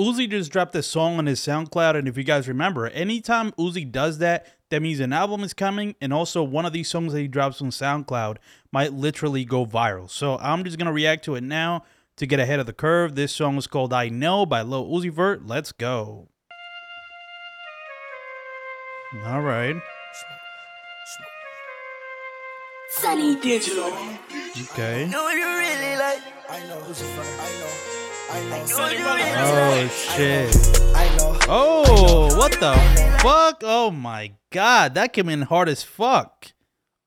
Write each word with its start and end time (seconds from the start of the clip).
Uzi 0.00 0.28
just 0.28 0.50
dropped 0.50 0.72
this 0.72 0.86
song 0.86 1.18
on 1.18 1.26
his 1.26 1.40
SoundCloud, 1.40 1.96
and 1.96 2.08
if 2.08 2.16
you 2.16 2.24
guys 2.24 2.48
remember, 2.48 2.88
anytime 2.88 3.52
Uzi 3.52 3.90
does 3.90 4.18
that, 4.18 4.46
that 4.70 4.80
means 4.80 5.00
an 5.00 5.12
album 5.12 5.44
is 5.44 5.52
coming, 5.52 5.94
and 6.00 6.14
also 6.14 6.42
one 6.42 6.64
of 6.64 6.72
these 6.72 6.88
songs 6.88 7.12
that 7.12 7.20
he 7.20 7.28
drops 7.28 7.60
on 7.60 7.68
SoundCloud 7.68 8.38
might 8.72 8.94
literally 8.94 9.44
go 9.44 9.66
viral. 9.66 10.08
So 10.08 10.38
I'm 10.38 10.64
just 10.64 10.78
gonna 10.78 10.92
react 10.92 11.26
to 11.26 11.34
it 11.34 11.42
now 11.42 11.84
to 12.16 12.26
get 12.26 12.40
ahead 12.40 12.58
of 12.58 12.64
the 12.64 12.72
curve. 12.72 13.16
This 13.16 13.34
song 13.34 13.58
is 13.58 13.66
called 13.66 13.92
"I 13.92 14.08
Know" 14.08 14.46
by 14.46 14.62
Lil 14.62 14.88
Uzi 14.88 15.10
Vert. 15.10 15.46
Let's 15.46 15.72
go. 15.72 16.28
All 19.26 19.42
right. 19.42 19.76
Sonny 22.92 23.38
Digital. 23.40 23.92
Okay. 24.72 25.06
Know 25.10 25.28
you 25.28 25.46
really 25.46 25.96
like. 25.96 26.22
I 26.48 26.60
know 26.66 26.80
who's 26.80 27.00
a 27.02 27.04
friend. 27.04 27.40
I 27.40 27.60
know. 27.60 28.01
I 28.34 28.64
Oh 29.44 29.88
shit. 29.88 30.56
Oh, 31.48 32.34
what 32.38 32.52
the 32.52 32.72
fuck? 33.20 33.60
Oh 33.62 33.90
my 33.90 34.32
god, 34.50 34.94
that 34.94 35.12
came 35.12 35.28
in 35.28 35.42
hard 35.42 35.68
as 35.68 35.82
fuck. 35.82 36.46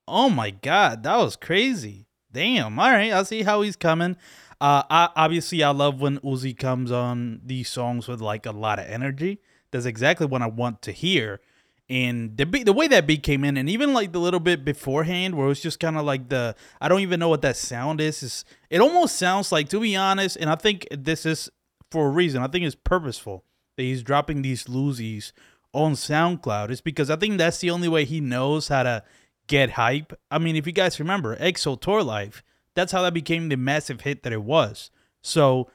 Oh 0.07 0.30
my 0.30 0.52
god, 0.52 1.02
that 1.02 1.17
was 1.17 1.35
crazy. 1.35 2.05
Damn. 2.31 2.77
All 2.77 2.91
right, 2.91 3.11
I'll 3.11 3.25
see 3.25 3.41
how 3.41 3.63
he's 3.63 3.75
coming. 3.75 4.17
Uh, 4.61 4.83
I, 4.88 5.09
obviously, 5.16 5.63
I 5.63 5.71
love 5.71 5.99
when 5.99 6.19
Uzi 6.19 6.55
comes 6.55 6.91
on 6.91 7.41
these 7.44 7.69
songs 7.69 8.07
with 8.07 8.21
like 8.21 8.45
a 8.45 8.52
lot 8.52 8.77
of 8.77 8.85
energy. 8.85 9.39
That's 9.71 9.85
exactly 9.85 10.27
what 10.27 10.44
I 10.44 10.47
want 10.47 10.83
to 10.83 10.91
hear. 10.91 11.41
And 11.88 12.35
the 12.35 12.45
beat, 12.48 12.66
the 12.66 12.73
way 12.73 12.88
that 12.88 13.05
beat 13.05 13.21
came 13.21 13.44
in, 13.44 13.57
and 13.57 13.70
even 13.70 13.94
like 13.94 14.12
the 14.12 14.20
little 14.20 14.39
bit 14.39 14.66
beforehand, 14.66 15.35
where 15.35 15.45
it 15.45 15.49
was 15.49 15.62
just 15.62 15.80
kind 15.80 15.98
of 15.98 16.05
like 16.05 16.30
the 16.30 16.55
I 16.81 16.88
don't 16.88 17.02
even 17.02 17.20
know 17.20 17.30
what 17.30 17.44
that 17.44 17.58
sound 17.58 18.02
is. 18.02 18.23
is 18.23 18.45
it 18.70 18.81
almost 18.81 19.17
sounds 19.17 19.52
like, 19.52 19.70
to 19.70 19.80
be 19.80 19.95
honest, 19.95 20.35
and 20.38 20.49
I 20.49 20.55
think 20.55 20.88
this 20.89 21.25
is 21.25 21.49
for 21.91 22.08
a 22.08 22.11
reason. 22.11 22.41
I 22.41 22.48
think 22.48 22.66
it's 22.66 22.75
purposeful 22.75 23.44
that 23.77 23.84
he's 23.84 24.02
dropping 24.02 24.41
these 24.41 24.66
loosies 24.66 25.31
on 25.73 25.94
SoundCloud. 25.94 26.71
It's 26.71 26.81
because 26.81 27.09
I 27.09 27.17
think 27.17 27.38
that's 27.38 27.59
the 27.59 27.69
only 27.69 27.88
way 27.88 28.06
he 28.06 28.19
knows 28.19 28.69
how 28.69 28.83
to 28.83 29.03
get 29.47 29.72
hype. 29.72 30.13
I 30.31 30.39
mean, 30.39 30.56
if 30.56 30.66
you 30.66 30.73
guys 30.73 31.00
remember, 31.00 31.36
XO 31.38 31.80
Tour 31.80 32.02
Llif3, 32.02 32.41
that's 32.73 32.91
how 32.91 33.02
that 33.03 33.13
became 33.13 33.50
the 33.50 33.58
massive 33.58 34.02
hit 34.02 34.23
that 34.23 34.33
it 34.33 34.44
was. 34.44 34.89
So 35.22 35.69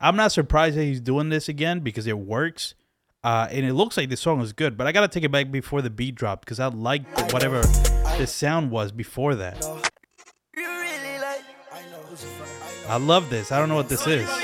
I'm 0.00 0.16
not 0.16 0.32
surprised 0.32 0.76
that 0.76 0.84
he's 0.84 1.00
doing 1.00 1.28
this 1.28 1.48
again 1.48 1.80
because 1.80 2.06
it 2.06 2.18
works. 2.18 2.74
Uh, 3.26 3.48
and 3.50 3.66
it 3.66 3.72
looks 3.74 3.96
like 3.96 4.08
the 4.08 4.16
song 4.16 4.40
is 4.40 4.52
good, 4.52 4.76
but 4.76 4.86
I 4.86 4.92
gotta 4.92 5.08
take 5.08 5.24
it 5.24 5.32
back 5.32 5.50
before 5.50 5.82
the 5.82 5.90
beat 5.90 6.14
drop 6.14 6.44
because 6.44 6.60
I 6.60 6.68
liked 6.68 7.32
whatever 7.32 7.60
the 8.18 8.26
sound 8.26 8.70
was 8.70 8.92
before 8.92 9.34
that. 9.34 9.60
You 10.54 10.62
really 10.62 11.18
like. 11.18 11.42
I 11.72 11.80
know 11.90 11.98
who's 12.08 12.22
a 12.22 12.26
friend. 12.28 12.52
I 12.86 12.88
know. 12.88 12.94
I 12.94 12.98
love 12.98 13.28
this. 13.28 13.50
I 13.50 13.58
don't 13.58 13.68
know 13.68 13.74
what 13.74 13.88
this 13.88 14.06
is. 14.06 14.28
I. 14.28 14.40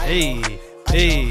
Hey, 0.00 0.58
hey, 0.90 1.30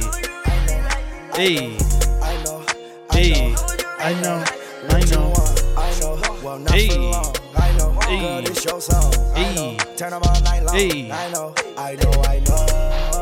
hey, 1.35 1.77
I 2.21 2.43
know. 2.45 2.65
hey. 3.11 3.53
I 3.99 4.13
know, 4.21 4.43
I 4.89 5.01
know. 5.11 5.33
I 5.77 5.99
know. 5.99 6.39
Well, 6.41 6.59
not 6.59 6.71
Hey. 6.71 6.87
for 6.87 6.99
long. 6.99 7.35
I 7.57 7.77
know. 7.77 7.91
Hey. 8.07 8.19
Girl, 8.21 8.41
this 8.43 8.63
your 8.63 8.79
song. 8.79 9.13
I 9.35 9.39
Hey. 9.43 9.55
know. 9.55 9.77
Turn 9.97 10.13
'em 10.13 10.21
all 10.23 10.41
night 10.41 10.63
long. 10.63 10.75
Hey. 10.75 11.11
I 11.11 11.29
know. 11.31 11.53
I 11.77 11.95
know. 11.95 12.11
I 12.23 12.39
know. 12.47 13.14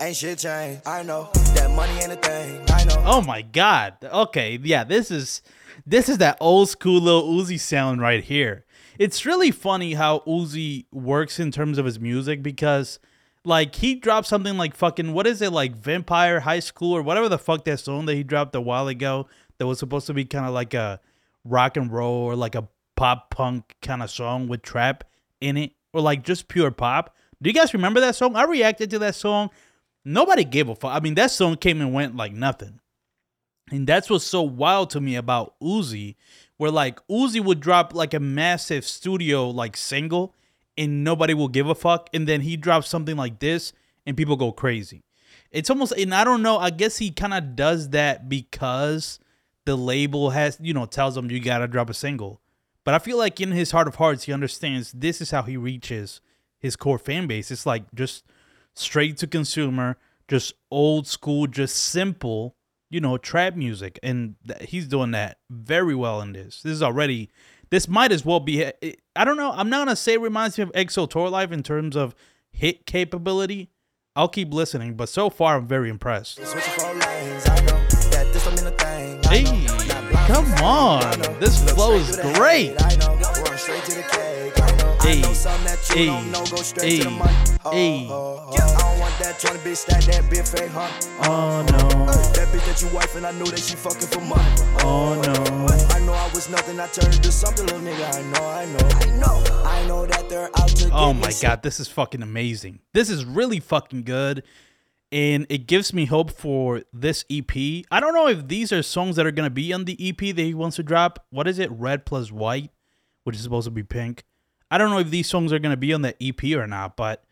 Ain't 0.00 0.16
shit 0.16 0.38
changed. 0.38 0.82
I 0.86 1.02
know. 1.02 1.28
That 1.54 1.70
money 1.72 1.92
ain't 1.94 2.12
a 2.12 2.16
thing. 2.16 2.64
I 2.70 2.84
know. 2.84 3.02
Oh 3.04 3.20
my 3.20 3.42
god. 3.42 3.96
Okay, 4.02 4.58
yeah, 4.62 4.84
this 4.84 5.10
is 5.10 5.42
this 5.84 6.08
is 6.08 6.18
that 6.18 6.36
old 6.40 6.68
school 6.68 7.00
little 7.00 7.28
Uzi 7.34 7.58
sound 7.58 8.00
right 8.00 8.22
here. 8.22 8.64
It's 8.98 9.26
really 9.26 9.50
funny 9.50 9.94
how 9.94 10.20
Uzi 10.20 10.86
works 10.92 11.40
in 11.40 11.50
terms 11.50 11.78
of 11.78 11.84
his 11.84 11.98
music 11.98 12.44
because 12.44 13.00
like 13.44 13.74
he 13.74 13.96
dropped 13.96 14.28
something 14.28 14.56
like 14.56 14.76
fucking 14.76 15.14
what 15.14 15.26
is 15.26 15.42
it 15.42 15.52
like 15.52 15.74
Vampire 15.74 16.40
High 16.40 16.60
School 16.60 16.92
or 16.96 17.02
whatever 17.02 17.28
the 17.28 17.38
fuck 17.38 17.64
that 17.64 17.80
song 17.80 18.06
that 18.06 18.14
he 18.14 18.22
dropped 18.22 18.54
a 18.54 18.60
while 18.60 18.86
ago 18.86 19.26
that 19.58 19.66
was 19.66 19.80
supposed 19.80 20.06
to 20.06 20.14
be 20.14 20.24
kind 20.24 20.46
of 20.46 20.54
like 20.54 20.74
a 20.74 21.00
rock 21.44 21.76
and 21.76 21.92
roll 21.92 22.22
or 22.22 22.36
like 22.36 22.54
a 22.54 22.68
pop 22.94 23.30
punk 23.30 23.74
kind 23.82 24.02
of 24.02 24.10
song 24.10 24.46
with 24.46 24.62
trap 24.62 25.02
in 25.40 25.56
it 25.56 25.72
or 25.92 26.00
like 26.00 26.22
just 26.22 26.46
pure 26.46 26.70
pop. 26.70 27.16
Do 27.40 27.48
you 27.50 27.54
guys 27.54 27.72
remember 27.72 28.00
that 28.00 28.16
song? 28.16 28.36
I 28.36 28.44
reacted 28.44 28.90
to 28.90 28.98
that 29.00 29.14
song. 29.14 29.50
Nobody 30.08 30.42
gave 30.42 30.70
a 30.70 30.74
fuck. 30.74 30.94
I 30.94 31.00
mean, 31.00 31.16
that 31.16 31.30
song 31.30 31.56
came 31.56 31.82
and 31.82 31.92
went 31.92 32.16
like 32.16 32.32
nothing. 32.32 32.80
And 33.70 33.86
that's 33.86 34.08
what's 34.08 34.24
so 34.24 34.40
wild 34.40 34.88
to 34.90 35.02
me 35.02 35.16
about 35.16 35.54
Uzi, 35.60 36.16
where 36.56 36.70
like 36.70 37.06
Uzi 37.08 37.44
would 37.44 37.60
drop 37.60 37.94
like 37.94 38.14
a 38.14 38.20
massive 38.20 38.86
studio 38.86 39.50
like 39.50 39.76
single 39.76 40.34
and 40.78 41.04
nobody 41.04 41.34
will 41.34 41.48
give 41.48 41.68
a 41.68 41.74
fuck. 41.74 42.08
And 42.14 42.26
then 42.26 42.40
he 42.40 42.56
drops 42.56 42.88
something 42.88 43.16
like 43.16 43.38
this 43.38 43.74
and 44.06 44.16
people 44.16 44.36
go 44.36 44.50
crazy. 44.50 45.04
It's 45.50 45.68
almost, 45.68 45.92
and 45.92 46.14
I 46.14 46.24
don't 46.24 46.42
know, 46.42 46.56
I 46.56 46.70
guess 46.70 46.96
he 46.96 47.10
kind 47.10 47.34
of 47.34 47.54
does 47.54 47.90
that 47.90 48.30
because 48.30 49.20
the 49.66 49.76
label 49.76 50.30
has, 50.30 50.56
you 50.58 50.72
know, 50.72 50.86
tells 50.86 51.18
him 51.18 51.30
you 51.30 51.38
gotta 51.38 51.68
drop 51.68 51.90
a 51.90 51.94
single. 51.94 52.40
But 52.82 52.94
I 52.94 52.98
feel 52.98 53.18
like 53.18 53.42
in 53.42 53.52
his 53.52 53.72
heart 53.72 53.88
of 53.88 53.96
hearts, 53.96 54.24
he 54.24 54.32
understands 54.32 54.90
this 54.92 55.20
is 55.20 55.32
how 55.32 55.42
he 55.42 55.58
reaches 55.58 56.22
his 56.58 56.76
core 56.76 56.98
fan 56.98 57.26
base. 57.26 57.50
It's 57.50 57.66
like 57.66 57.84
just 57.94 58.24
straight 58.78 59.16
to 59.18 59.26
consumer, 59.26 59.96
just 60.28 60.54
old 60.70 61.06
school, 61.06 61.46
just 61.46 61.76
simple, 61.76 62.54
you 62.90 63.00
know, 63.00 63.16
trap 63.18 63.54
music. 63.56 63.98
And 64.02 64.36
th- 64.46 64.70
he's 64.70 64.86
doing 64.86 65.10
that 65.12 65.38
very 65.50 65.94
well 65.94 66.20
in 66.20 66.32
this. 66.32 66.62
This 66.62 66.72
is 66.72 66.82
already, 66.82 67.30
this 67.70 67.88
might 67.88 68.12
as 68.12 68.24
well 68.24 68.40
be, 68.40 68.60
it- 68.62 69.00
I 69.16 69.24
don't 69.24 69.36
know, 69.36 69.52
I'm 69.52 69.68
not 69.68 69.78
going 69.78 69.88
to 69.88 69.96
say 69.96 70.14
it 70.14 70.20
reminds 70.20 70.56
me 70.58 70.62
of 70.64 70.72
XO 70.72 71.08
Tour 71.08 71.28
Llif3 71.30 71.52
in 71.52 71.62
terms 71.62 71.96
of 71.96 72.14
hit 72.52 72.86
capability. 72.86 73.70
I'll 74.16 74.28
keep 74.28 74.52
listening, 74.52 74.94
but 74.94 75.08
so 75.08 75.30
far 75.30 75.56
I'm 75.56 75.66
very 75.66 75.90
impressed. 75.90 76.36
Switching 76.44 76.60
four 76.72 76.94
lanes. 76.94 77.48
I 77.48 77.60
know. 77.60 77.86
That 78.10 78.30
this 78.32 78.44
don't 78.44 78.64
mean. 78.64 78.74
I 79.26 79.28
Hey, 79.28 79.44
know. 79.66 79.76
Not 79.76 80.10
blind 80.10 80.26
come 80.26 80.44
to 80.46 80.50
the 80.52 80.62
on. 80.64 81.40
This 81.40 81.70
flow 81.72 81.94
is 81.94 82.16
great. 82.36 82.74
I 85.08 85.20
know. 85.20 85.28
Run 85.28 85.34
straight 85.34 85.48
to 85.48 85.48
the. 85.48 85.50
I 85.50 85.54
know. 85.54 85.58
Hey, 85.58 85.58
I 85.58 85.62
know 85.62 85.62
something 85.62 85.64
that 85.64 85.96
you 85.96 86.06
don't 86.06 86.30
know. 86.30 86.44
Go 86.44 86.56
straight 86.56 86.98
to 86.98 87.04
the 87.04 87.10
money. 87.10 87.36
Oh, 87.64 87.72
hey. 87.72 88.04
I 88.04 88.78
don't 88.78 89.00
want 89.00 89.18
that 89.18 89.38
trying 89.38 89.58
to 89.58 89.64
be 89.64 89.74
stack 89.74 90.04
that 90.04 90.28
big 90.30 90.44
fake 90.46 90.70
huh? 90.70 90.88
Oh 91.24 91.62
no, 91.62 92.06
That 92.32 92.48
bitch 92.52 92.64
that 92.66 92.82
you 92.82 92.88
wife 92.94 93.16
and 93.16 93.26
I 93.26 93.32
knew 93.32 93.46
that 93.46 93.58
she 93.58 93.74
fucking 93.74 94.08
for 94.08 94.20
money. 94.20 94.44
oh 94.84 95.14
no. 95.24 95.94
I 95.94 96.00
know 96.00 96.12
I 96.12 96.28
was 96.34 96.50
nothing. 96.50 96.78
I 96.78 96.86
turned 96.88 97.14
into 97.14 97.32
something, 97.32 97.66
little 97.66 97.80
nigga. 97.80 98.14
I 98.14 98.22
know, 98.32 98.46
I 98.46 98.64
know, 98.66 98.88
I 98.88 99.18
know. 99.18 99.62
I 99.64 99.86
know 99.86 100.06
that 100.06 100.28
they're 100.28 100.50
out 100.56 100.68
to 100.68 100.90
Oh 100.92 101.12
my 101.12 101.32
god, 101.40 101.62
this 101.62 101.80
is 101.80 101.88
fucking 101.88 102.22
amazing. 102.22 102.80
This 102.92 103.10
is 103.10 103.24
really 103.24 103.60
fucking 103.60 104.02
good. 104.02 104.42
And 105.10 105.46
it 105.48 105.66
gives 105.66 105.94
me 105.94 106.04
hope 106.04 106.30
for 106.30 106.82
this 106.92 107.24
EP. 107.30 107.50
I 107.90 107.98
don't 107.98 108.12
know 108.12 108.28
if 108.28 108.46
these 108.46 108.72
are 108.72 108.82
songs 108.82 109.16
that 109.16 109.24
are 109.24 109.30
gonna 109.30 109.48
be 109.48 109.72
on 109.72 109.86
the 109.86 109.96
EP 110.06 110.18
that 110.36 110.42
he 110.42 110.52
wants 110.52 110.76
to 110.76 110.82
drop. 110.82 111.24
What 111.30 111.48
is 111.48 111.58
it? 111.58 111.70
Red 111.72 112.04
plus 112.04 112.30
white, 112.30 112.70
which 113.24 113.36
is 113.36 113.42
supposed 113.42 113.64
to 113.64 113.70
be 113.70 113.82
pink. 113.82 114.24
I 114.70 114.78
don't 114.78 114.90
know 114.90 114.98
if 114.98 115.10
these 115.10 115.28
songs 115.28 115.52
are 115.52 115.58
gonna 115.58 115.76
be 115.76 115.92
on 115.92 116.02
the 116.02 116.14
EP 116.22 116.42
or 116.54 116.66
not, 116.66 116.96
but 116.96 117.24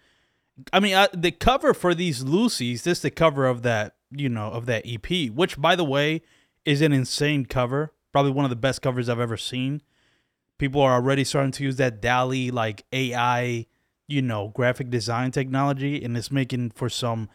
I 0.73 0.81
mean, 0.81 0.95
uh, 0.95 1.09
the 1.13 1.33
cover 1.33 1.75
for 1.75 1.95
these 1.95 2.25
loosies, 2.25 2.83
this 2.83 2.99
is 2.99 3.01
the 3.01 3.11
cover 3.11 3.47
of 3.47 3.63
that, 3.63 3.97
you 4.11 4.29
know, 4.29 4.49
of 4.49 4.67
that 4.67 4.85
EP, 4.87 5.31
which 5.31 5.61
by 5.61 5.77
the 5.77 5.85
way 5.85 6.23
is 6.65 6.81
an 6.81 6.93
insane 6.93 7.45
cover. 7.47 7.93
Probably 8.13 8.33
one 8.33 8.45
of 8.45 8.51
the 8.51 8.57
best 8.57 8.81
covers 8.81 9.09
I've 9.09 9.21
ever 9.21 9.37
seen. 9.37 9.83
People 10.59 10.81
are 10.81 10.95
already 10.95 11.25
starting 11.25 11.53
to 11.53 11.65
use 11.65 11.77
that 11.77 12.01
DALL-E 12.01 12.51
like 12.51 12.85
AI, 12.93 13.67
you 14.09 14.23
know, 14.23 14.49
graphic 14.49 14.89
design 14.89 15.31
technology, 15.31 16.03
and 16.03 16.17
it's 16.17 16.31
making 16.31 16.71
for 16.71 16.89
some 16.89 17.29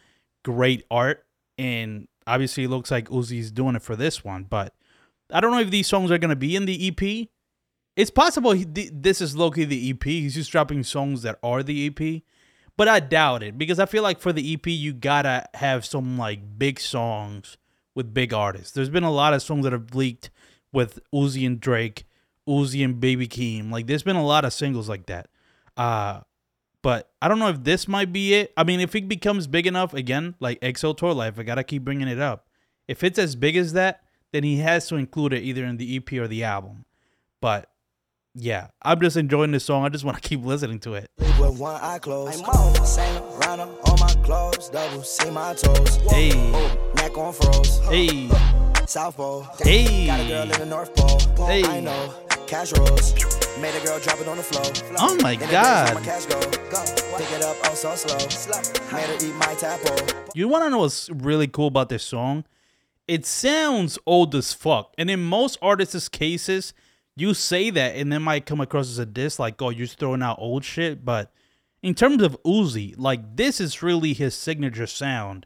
great 0.44 0.83
art. 0.89 1.23
And 1.59 2.07
obviously, 2.25 2.63
it 2.63 2.69
looks 2.69 2.89
like 2.89 3.09
Uzi's 3.09 3.51
doing 3.51 3.75
it 3.75 3.83
for 3.83 3.95
this 3.95 4.23
one, 4.23 4.45
but 4.45 4.73
I 5.31 5.39
don't 5.39 5.51
know 5.51 5.59
if 5.59 5.69
these 5.69 5.88
songs 5.88 6.09
are 6.09 6.18
gonna 6.18 6.35
be 6.35 6.56
in 6.56 6.66
the 6.66 6.88
EP. 6.88 7.29
It's 7.96 8.12
possible 8.12 8.52
he, 8.52 8.66
th- 8.66 8.91
this 8.94 9.22
is 9.22 9.35
Loki 9.35 9.66
the 9.66 9.90
EP. 9.90 10.03
He's 10.03 10.35
just 10.35 10.52
dropping 10.52 10.84
songs 10.84 11.24
that 11.24 11.40
are 11.44 11.62
the 11.62 11.88
EP, 11.88 12.22
but 12.78 12.88
I 12.88 13.00
doubt 13.00 13.44
it 13.44 13.57
because 13.57 13.79
I 13.79 13.85
feel 13.85 14.03
like 14.03 14.19
for 14.19 14.31
the 14.31 14.53
EP 14.53 14.66
you 14.68 14.94
gotta 14.94 15.46
have 15.56 15.86
some 15.86 16.18
like 16.18 16.57
big 16.57 16.80
songs 16.80 17.57
with 17.94 18.13
big 18.13 18.33
artists. 18.33 18.71
There's 18.71 18.89
been 18.89 19.04
a 19.04 19.12
lot 19.12 19.33
of 19.33 19.42
songs 19.42 19.63
that 19.66 19.74
have 19.74 19.94
leaked 19.94 20.30
with 20.71 21.00
Uzi 21.13 21.45
and 21.45 21.60
Drake, 21.60 22.06
Uzi 22.48 22.83
and 22.83 23.00
Baby 23.00 23.27
Keem. 23.27 23.71
Like 23.71 23.88
there's 23.88 24.04
been 24.04 24.16
a 24.16 24.25
lot 24.25 24.45
of 24.45 24.54
singles 24.54 24.88
like 24.88 25.07
that. 25.07 25.30
Uh 25.75 26.21
but 26.81 27.12
I 27.21 27.27
don't 27.27 27.39
know 27.39 27.50
if 27.50 27.63
this 27.63 27.88
might 27.88 28.12
be 28.12 28.33
it. 28.33 28.54
I 28.57 28.63
mean, 28.63 28.80
if 28.80 28.95
it 28.95 29.07
becomes 29.07 29.45
big 29.45 29.68
enough 29.68 29.94
again, 29.94 30.33
like 30.39 30.60
XO 30.62 30.98
Tour 30.98 31.13
Llif3, 31.13 31.39
I 31.39 31.44
gotta 31.44 31.63
keep 31.63 31.83
bringing 31.83 32.07
it 32.07 32.19
up. 32.19 32.48
If 32.88 33.04
it's 33.04 33.19
as 33.19 33.36
big 33.36 33.56
as 33.56 33.74
that, 33.74 34.01
then 34.31 34.44
he 34.44 34.57
has 34.57 34.88
to 34.88 34.95
include 34.95 35.33
it 35.33 35.44
either 35.44 35.66
in 35.66 35.77
the 35.77 35.98
EP 35.98 36.13
or 36.13 36.27
the 36.27 36.44
album. 36.44 36.86
But 37.39 37.70
yeah, 38.33 38.68
I'm 38.81 39.00
just 39.01 39.18
enjoying 39.18 39.51
this 39.51 39.66
song. 39.66 39.83
I 39.86 39.89
just 39.89 40.04
want 40.04 40.22
to 40.22 40.22
keep 40.28 40.44
listening 40.44 40.80
to 40.81 40.94
it. 40.95 41.10
With 41.39 41.60
one 41.60 41.80
eye 41.81 42.00
closed. 42.00 42.45
Saint 42.86 43.24
Laurent 43.39 43.62
on 43.62 44.00
my 44.00 44.13
clothes. 44.24 44.69
Double 44.69 45.04
see 45.04 45.30
my 45.30 45.54
toes. 45.54 45.98
Hey, 46.10 46.31
oh, 46.33 46.92
Neck 46.95 47.18
on 47.18 47.33
froze. 47.33 47.80
hey, 47.89 48.30
South 48.86 49.18
Pole. 49.18 49.48
Hey. 49.60 50.07
Got 50.07 50.19
a 50.22 50.28
girl 50.28 50.44
in 50.44 50.50
the 50.60 50.66
North 50.66 50.95
Pole. 50.95 51.48
Hey. 51.48 51.63
I 51.63 51.80
know. 51.80 52.13
Cash 52.48 52.74
rolls. 52.78 53.13
Made 53.60 53.75
a 53.75 53.86
girl 53.86 54.00
drop 54.00 54.19
it 54.19 54.28
on 54.28 54.38
the 54.38 54.44
floor. 54.44 54.95
Oh 55.00 55.16
my 55.22 55.33
In 55.33 55.39
the 55.39 55.45
days 55.45 55.51
God. 55.54 55.94
when 55.94 56.04
my 56.04 56.10
cash 56.10 56.25
go. 56.25 56.39
Go. 56.39 57.18
Pick 57.18 57.31
it 57.31 57.44
up 57.44 57.56
flow 57.57 57.75
so 57.75 57.95
slow. 57.95 58.98
Made 58.98 59.06
her 59.07 59.25
eat 59.25 59.36
my 59.36 59.54
tapo. 59.56 59.95
You 60.33 60.48
want 60.48 60.63
to 60.66 60.69
know 60.69 60.80
what's 60.80 61.10
really 61.10 61.48
cool 61.48 61.68
about 61.68 61.89
this 61.89 62.04
song? 62.04 62.45
It 63.07 63.25
sounds 63.25 63.98
old 64.06 64.33
as 64.36 64.54
fuck. 64.54 64.94
And 64.98 65.10
in 65.10 65.22
most 65.22 65.57
artists' 65.62 66.10
cases, 66.10 66.74
you 67.16 67.34
say 67.34 67.69
that 67.69 67.96
and 67.96 68.13
it 68.13 68.19
might 68.19 68.46
come 68.46 68.62
across 68.62 68.90
as 68.90 69.00
a 69.00 69.06
diss, 69.06 69.40
like, 69.40 69.62
oh, 69.62 69.69
you're 69.69 69.88
throwing 69.88 70.22
out 70.22 70.40
old 70.40 70.63
shit. 70.63 71.04
But 71.04 71.31
in 71.84 71.94
terms 71.94 72.22
of 72.22 72.38
Uzi, 72.44 72.94
like, 72.98 73.36
this 73.36 73.60
is 73.60 73.84
really 73.84 74.13
his 74.13 74.36
signature 74.36 74.88
sound 74.88 75.46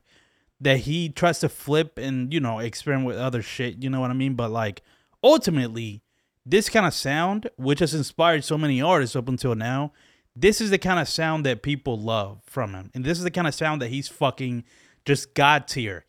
that 0.61 0.79
he 0.79 1.09
tries 1.09 1.39
to 1.39 1.49
flip 1.49 1.97
and, 1.97 2.33
you 2.33 2.39
know, 2.39 2.59
experiment 2.59 3.07
with 3.07 3.17
other 3.17 3.41
shit. 3.41 3.83
You 3.83 3.89
know 3.89 4.01
what 4.01 4.11
I 4.11 4.15
mean? 4.15 4.35
But, 4.35 4.51
like, 4.51 4.81
ultimately, 5.23 6.01
this 6.45 6.69
kind 6.69 6.85
of 6.85 6.93
sound, 6.93 7.49
which 7.57 7.79
has 7.79 7.93
inspired 7.93 8.43
so 8.43 8.57
many 8.57 8.81
artists 8.81 9.15
up 9.15 9.27
until 9.27 9.55
now, 9.55 9.91
this 10.35 10.61
is 10.61 10.69
the 10.69 10.77
kind 10.77 10.99
of 10.99 11.07
sound 11.07 11.45
that 11.45 11.63
people 11.63 11.99
love 11.99 12.41
from 12.45 12.73
him. 12.73 12.91
And 12.93 13.03
this 13.03 13.17
is 13.17 13.23
the 13.23 13.31
kind 13.31 13.47
of 13.47 13.55
sound 13.55 13.81
that 13.81 13.89
he's 13.89 14.07
fucking 14.07 14.65
just 15.05 15.33
god 15.33 15.67
tier 15.67 16.05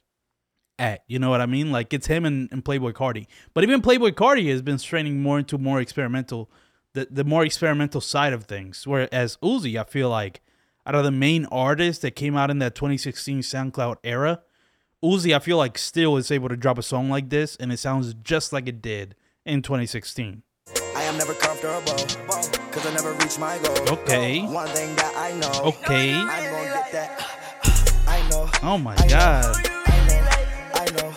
at. 0.79 1.05
You 1.07 1.19
know 1.19 1.31
what 1.31 1.41
I 1.41 1.47
mean? 1.47 1.73
Like 1.73 1.93
it's 1.93 2.07
him 2.07 2.25
and, 2.25 2.49
and 2.53 2.65
Playboi 2.65 2.93
Carti. 2.93 3.27
But 3.55 3.65
even 3.65 3.83
Playboi 3.83 4.13
Carti 4.13 4.51
has 4.51 4.63
been 4.63 4.79
straining 4.79 5.23
more 5.23 5.39
into 5.39 5.59
more 5.59 5.81
experimental 5.81 6.51
the, 6.97 7.07
the 7.11 7.25
more 7.25 7.45
experimental 7.45 8.01
side 8.01 8.33
of 8.33 8.45
things. 8.45 8.87
Whereas 8.87 9.37
Uzi, 9.43 9.79
I 9.79 9.85
feel 9.85 10.09
like 10.09 10.41
out 10.87 10.95
of 10.95 11.05
the 11.05 11.11
main 11.11 11.45
artists 11.47 12.01
that 12.03 12.13
came 12.13 12.37
out 12.37 12.51
in 12.51 12.59
that 12.61 12.75
2016 12.75 13.41
SoundCloud 13.41 13.97
era, 14.03 14.41
Uzi, 15.05 15.37
I 15.37 15.39
feel 15.39 15.59
like 15.59 15.77
still 15.77 16.17
is 16.17 16.31
able 16.31 16.49
to 16.49 16.57
drop 16.57 16.79
a 16.79 16.83
song 16.83 17.11
like 17.11 17.29
this 17.29 17.55
and 17.57 17.71
it 17.71 17.79
sounds 17.79 18.15
just 18.15 18.53
like 18.53 18.67
it 18.67 18.81
did 18.81 19.15
in 19.45 19.61
2016. 19.63 20.43
I 20.97 21.03
am 21.03 21.19
never 21.19 21.35
comfortable, 21.35 21.93
cause 22.73 22.87
I 22.87 22.95
never 22.95 23.13
reach 23.13 23.39
my 23.39 23.59
goal. 23.59 23.91
Okay. 23.91 24.41
One 24.43 24.67
thing 24.69 24.97
that 24.97 25.15
I 25.17 25.33
know. 25.39 25.69
Okay. 25.69 26.15
I'm 26.15 26.27
gonna 26.27 26.65
get 26.65 26.93
that. 26.93 28.05
I 28.09 28.29
know. 28.31 28.51
Oh 28.63 28.79
my 28.79 28.95
I 28.97 29.07
god. 29.07 29.67
I 29.67 29.76
know. 30.97 31.13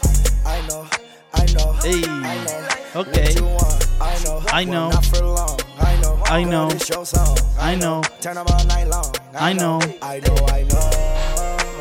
I 0.45 0.67
know. 0.67 0.87
I 1.33 1.45
know. 1.53 1.73
Hey. 1.81 2.03
I 2.05 2.43
know. 2.45 3.01
Okay. 3.01 3.23
What 3.23 3.35
you 3.35 3.45
want, 3.45 3.87
I 4.01 4.23
know. 4.23 4.43
I 4.49 4.63
know. 4.65 4.89
not 4.89 5.05
for 5.05 5.23
long. 5.23 5.59
I 5.79 6.01
know. 6.01 6.21
I 6.25 6.43
know. 6.43 6.69
this 6.69 6.89
your 6.89 7.05
song. 7.05 7.37
I 7.59 7.75
know. 7.75 8.01
Turn 8.21 8.37
up 8.37 8.49
all 8.51 8.65
night 8.65 8.87
long. 8.87 9.13
I 9.35 9.53
know. 9.53 9.79
I 10.01 10.19
know. 10.19 10.35
I 10.47 10.63
know. 10.63 10.89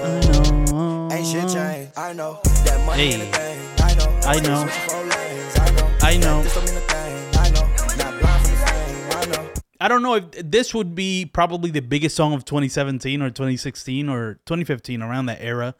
I 0.02 0.70
know. 0.72 1.08
Ain't 1.12 1.26
shit 1.26 1.42
changed. 1.48 1.92
I 1.96 2.12
know. 2.12 2.40
That 2.64 2.84
money 2.86 3.10
Hey. 3.10 3.22
ain't 3.22 3.34
a. 3.34 3.84
I 3.84 3.94
know. 3.94 4.20
I 4.24 4.40
know. 4.40 4.62
Switching 4.62 4.88
four 4.88 5.04
lanes. 5.04 5.58
I 5.58 5.70
know. 5.70 5.90
I 6.02 6.16
know. 6.16 6.42
This 6.42 6.54
don't 6.54 6.64
mean 6.66 6.76
a 6.76 6.80
thing. 6.80 7.28
I 7.34 7.50
know. 7.50 7.60
Not 7.96 8.20
blind 8.20 8.42
for 8.42 8.50
the 8.50 8.56
fame. 8.56 9.10
I 9.10 9.26
know. 9.26 9.50
I 9.80 9.88
don't 9.88 10.02
know 10.02 10.14
if 10.16 10.24
this 10.32 10.74
would 10.74 10.94
be 10.94 11.24
probably 11.24 11.70
the 11.70 11.80
biggest 11.80 12.14
song 12.16 12.32
of 12.34 12.44
2017 12.44 13.22
or 13.22 13.30
2016 13.30 14.08
or 14.08 14.34
2015 14.46 15.02
around 15.02 15.26
that 15.26 15.38
era. 15.40 15.74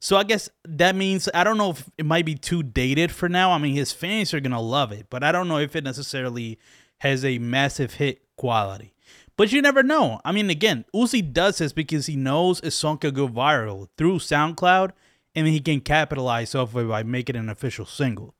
So 0.00 0.16
I 0.16 0.24
guess 0.24 0.50
that 0.64 0.94
means 0.94 1.28
I 1.32 1.44
don't 1.44 1.56
know 1.56 1.70
if 1.70 1.88
it 1.96 2.04
might 2.04 2.26
be 2.26 2.34
too 2.34 2.62
dated 2.62 3.10
for 3.10 3.28
now. 3.28 3.52
I 3.52 3.58
mean, 3.58 3.74
his 3.74 3.92
fans 3.92 4.34
are 4.34 4.40
gonna 4.40 4.60
love 4.60 4.92
it, 4.92 5.06
but 5.08 5.24
I 5.24 5.32
don't 5.32 5.48
know 5.48 5.58
if 5.58 5.74
it 5.74 5.84
necessarily 5.84 6.58
has 6.98 7.24
a 7.24 7.38
massive 7.38 7.94
hit 7.94 8.22
quality. 8.36 8.94
But 9.36 9.50
you 9.50 9.62
never 9.62 9.82
know. 9.82 10.20
I 10.24 10.32
mean, 10.32 10.50
again, 10.50 10.84
Uzi 10.94 11.32
does 11.32 11.58
this 11.58 11.72
because 11.72 12.06
he 12.06 12.16
knows 12.16 12.62
a 12.62 12.70
song 12.70 12.98
could 12.98 13.14
go 13.14 13.28
viral 13.28 13.88
through 13.96 14.18
SoundCloud, 14.18 14.92
and 15.34 15.48
he 15.48 15.58
can 15.60 15.80
capitalize 15.80 16.54
off 16.54 16.74
of 16.74 16.84
it 16.84 16.88
by 16.88 17.02
making 17.02 17.36
an 17.36 17.48
official 17.48 17.86
single 17.86 18.34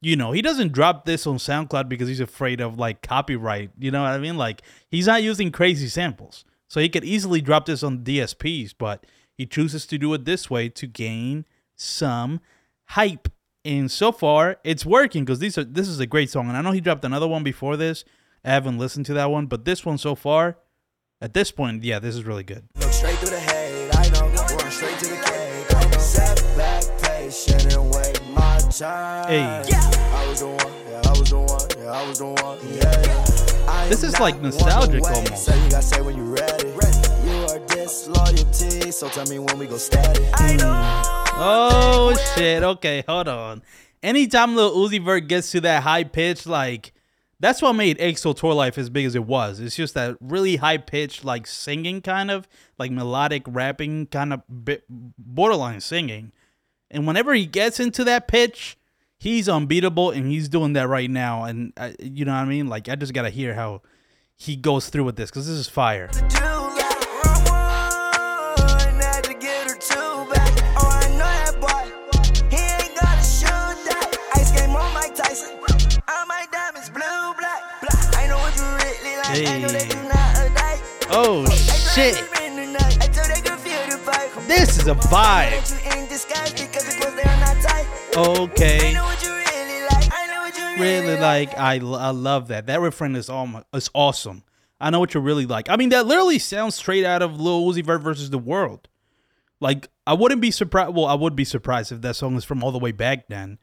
you 0.00 0.16
know, 0.16 0.32
he 0.32 0.42
doesn't 0.42 0.72
drop 0.72 1.04
this 1.04 1.26
on 1.26 1.36
SoundCloud 1.36 1.88
because 1.88 2.08
he's 2.08 2.20
afraid 2.20 2.60
of 2.60 2.78
like 2.78 3.02
copyright. 3.02 3.70
You 3.78 3.90
know 3.90 4.02
what 4.02 4.12
I 4.12 4.18
mean? 4.18 4.36
Like 4.36 4.62
he's 4.88 5.06
not 5.06 5.22
using 5.22 5.50
crazy 5.50 5.88
samples. 5.88 6.44
So 6.68 6.80
he 6.80 6.88
could 6.88 7.04
easily 7.04 7.40
drop 7.40 7.66
this 7.66 7.82
on 7.82 8.04
DSPs, 8.04 8.74
but 8.76 9.04
he 9.36 9.46
chooses 9.46 9.86
to 9.86 9.98
do 9.98 10.12
it 10.14 10.24
this 10.24 10.48
way 10.50 10.68
to 10.70 10.86
gain 10.86 11.44
some 11.74 12.40
hype. 12.86 13.28
And 13.64 13.90
so 13.90 14.12
far, 14.12 14.58
it's 14.64 14.86
working 14.86 15.24
because 15.24 15.40
these 15.40 15.58
are 15.58 15.64
this 15.64 15.88
is 15.88 15.98
a 16.00 16.06
great 16.06 16.30
song. 16.30 16.48
And 16.48 16.56
I 16.56 16.62
know 16.62 16.70
he 16.70 16.80
dropped 16.80 17.04
another 17.04 17.28
one 17.28 17.42
before 17.42 17.76
this. 17.76 18.04
I 18.44 18.50
haven't 18.50 18.78
listened 18.78 19.06
to 19.06 19.14
that 19.14 19.30
one, 19.30 19.46
but 19.46 19.64
this 19.64 19.84
one 19.84 19.98
so 19.98 20.14
far, 20.14 20.58
at 21.20 21.34
this 21.34 21.50
point, 21.50 21.82
yeah, 21.82 21.98
this 21.98 22.14
is 22.14 22.24
really 22.24 22.44
good. 22.44 22.68
Look 22.80 22.92
straight 22.92 23.16
through 23.16 23.30
the 23.30 23.40
hate, 23.40 23.90
I 23.96 24.08
know. 24.10 24.28
Run 24.28 24.70
straight 24.70 24.98
to 24.98 25.06
the 25.06 25.16
cake. 25.16 26.00
Set 26.00 26.36
back 26.56 26.84
patient 27.02 27.74
and 27.74 27.92
wait 27.92 28.22
my 28.32 28.58
time. 28.70 29.28
Hey. 29.28 29.42
I 29.42 30.26
was 30.28 30.40
the 30.40 30.46
one, 30.46 30.72
yeah, 30.88 31.02
I 31.04 31.18
was 31.18 31.30
the 31.30 31.38
one, 31.38 31.68
yeah, 31.76 31.90
I 31.90 32.08
was 32.08 32.18
the 32.18 32.26
one, 32.26 32.58
yeah. 32.72 33.68
I 33.68 33.88
This 33.88 34.04
is, 34.04 34.20
like, 34.20 34.40
nostalgic 34.40 35.02
one 35.02 35.12
to 35.12 35.18
wait, 35.18 35.24
almost. 35.24 35.44
So 35.44 35.54
you 35.54 35.70
gotta 35.70 35.82
say 35.82 36.00
when 36.02 36.16
you. 36.16 36.36
You 37.86 37.92
are 37.92 38.26
disloyalty, 38.26 38.90
so 38.90 39.08
tell 39.08 39.26
me 39.26 39.38
when 39.38 39.58
we 39.58 39.66
go. 39.66 39.78
Oh 41.38 42.16
shit. 42.34 42.64
Okay, 42.64 43.04
hold 43.06 43.28
on. 43.28 43.62
Anytime 44.02 44.56
Lil 44.56 44.74
Uzi 44.74 45.00
Vert 45.00 45.28
gets 45.28 45.52
to 45.52 45.60
that 45.60 45.84
high 45.84 46.02
pitch, 46.02 46.48
like 46.48 46.92
that's 47.38 47.62
what 47.62 47.74
made 47.74 47.96
XO 47.98 48.34
Tour 48.34 48.54
Llif3 48.54 48.78
as 48.78 48.90
big 48.90 49.06
as 49.06 49.14
it 49.14 49.24
was. 49.24 49.60
It's 49.60 49.76
just 49.76 49.94
that 49.94 50.16
really 50.20 50.56
high 50.56 50.78
pitched, 50.78 51.24
like 51.24 51.46
singing 51.46 52.02
kind 52.02 52.28
of, 52.28 52.48
like 52.76 52.90
melodic 52.90 53.44
rapping 53.46 54.06
kind 54.06 54.32
of 54.32 54.42
bit, 54.64 54.82
borderline 54.88 55.80
singing. 55.80 56.32
And 56.90 57.06
whenever 57.06 57.34
he 57.34 57.46
gets 57.46 57.78
into 57.78 58.02
that 58.02 58.26
pitch, 58.26 58.76
he's 59.16 59.48
unbeatable, 59.48 60.10
and 60.10 60.28
he's 60.28 60.48
doing 60.48 60.72
that 60.72 60.88
right 60.88 61.10
now. 61.10 61.44
And 61.44 61.72
uh, 61.76 61.92
you 62.00 62.24
know 62.24 62.32
what 62.32 62.38
I 62.38 62.46
mean? 62.46 62.66
Like 62.66 62.88
I 62.88 62.96
just 62.96 63.14
gotta 63.14 63.30
hear 63.30 63.54
how 63.54 63.82
he 64.34 64.56
goes 64.56 64.88
through 64.88 65.04
with 65.04 65.14
this 65.14 65.30
because 65.30 65.46
this 65.46 65.56
is 65.56 65.68
fire. 65.68 66.10
Oh, 81.08 81.44
the 86.84 86.96
clothes 86.98 87.14
they 87.16 87.22
are 87.22 87.40
not 87.40 87.56
tight. 87.62 87.86
I 88.16 88.24
Okay. 88.40 88.92
know 88.94 89.04
what 89.04 89.22
you 89.22 89.30
really 89.30 89.82
like. 89.90 90.08
I 90.12 90.26
know 90.28 90.40
what 90.40 90.56
you 90.58 90.64
really, 90.82 91.06
really 91.06 91.20
like. 91.20 91.58
I, 91.58 91.74
I 91.74 92.10
love 92.10 92.48
that. 92.48 92.66
That 92.66 92.80
refrain 92.80 93.14
is 93.16 93.28
all 93.28 93.62
is 93.74 93.90
awesome. 93.94 94.42
I 94.80 94.90
know 94.90 95.00
what 95.00 95.14
you 95.14 95.20
really 95.20 95.46
like. 95.46 95.68
I 95.68 95.76
mean 95.76 95.88
that 95.90 96.06
literally 96.06 96.38
sounds 96.38 96.74
straight 96.74 97.04
out 97.04 97.22
of 97.22 97.40
lil 97.40 97.64
uzi 97.66 97.84
vert 97.84 98.02
versus 98.02 98.30
the 98.30 98.38
world. 98.38 98.88
Like 99.60 99.88
i 100.06 100.12
wouldn't 100.12 100.40
be 100.40 100.50
surprised 100.50 100.94
well 100.94 101.06
i 101.06 101.14
would 101.14 101.34
be 101.34 101.44
surprised 101.44 101.90
if 101.90 102.00
that 102.02 102.14
song 102.14 102.36
is 102.36 102.44
from 102.44 102.62
all 102.62 102.70
the 102.70 102.78
way 102.78 102.92
back 102.92 103.26
then 103.28 103.58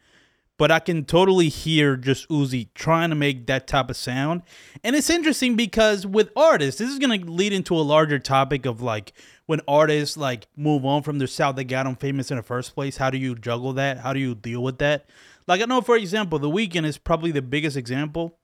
but 0.58 0.72
i 0.72 0.80
can 0.80 1.04
totally 1.06 1.50
hear 1.50 1.96
just 1.96 2.28
uzi 2.30 2.68
trying 2.74 3.10
to 3.10 3.16
make 3.16 3.48
that 3.48 3.68
type 3.68 3.90
of 3.90 3.98
sound 3.98 4.42
and 4.84 4.96
it's 4.96 5.10
interesting 5.10 5.56
because 5.56 6.06
with 6.06 6.30
artists 6.36 6.80
this 6.80 6.90
is 6.90 7.00
going 7.00 7.22
to 7.22 7.30
lead 7.30 7.54
into 7.54 7.76
a 7.76 7.82
larger 7.82 8.20
topic 8.20 8.66
of 8.66 8.82
like 8.82 9.14
when 9.46 9.60
artists 9.68 10.16
like 10.16 10.48
move 10.56 10.86
on 10.86 11.04
from 11.04 11.18
their 11.20 11.28
sound 11.28 11.58
that 11.58 11.66
got 11.66 11.84
them 11.84 11.96
famous 11.96 12.32
in 12.32 12.38
the 12.38 12.44
first 12.44 12.74
place 12.74 12.98
how 12.98 13.10
do 13.10 13.18
you 13.18 13.36
juggle 13.36 13.74
that 13.74 14.00
how 14.00 14.14
do 14.14 14.20
you 14.20 14.36
deal 14.36 14.64
with 14.64 14.78
that 14.80 15.06
like 15.48 15.62
I 15.62 15.66
know, 15.66 15.82
for 15.82 15.96
example, 15.96 16.40
The 16.40 16.50
Weeknd 16.50 16.86
is 16.86 16.98
probably 16.98 17.32
the 17.32 17.42
biggest 17.42 17.76
example. 17.78 18.40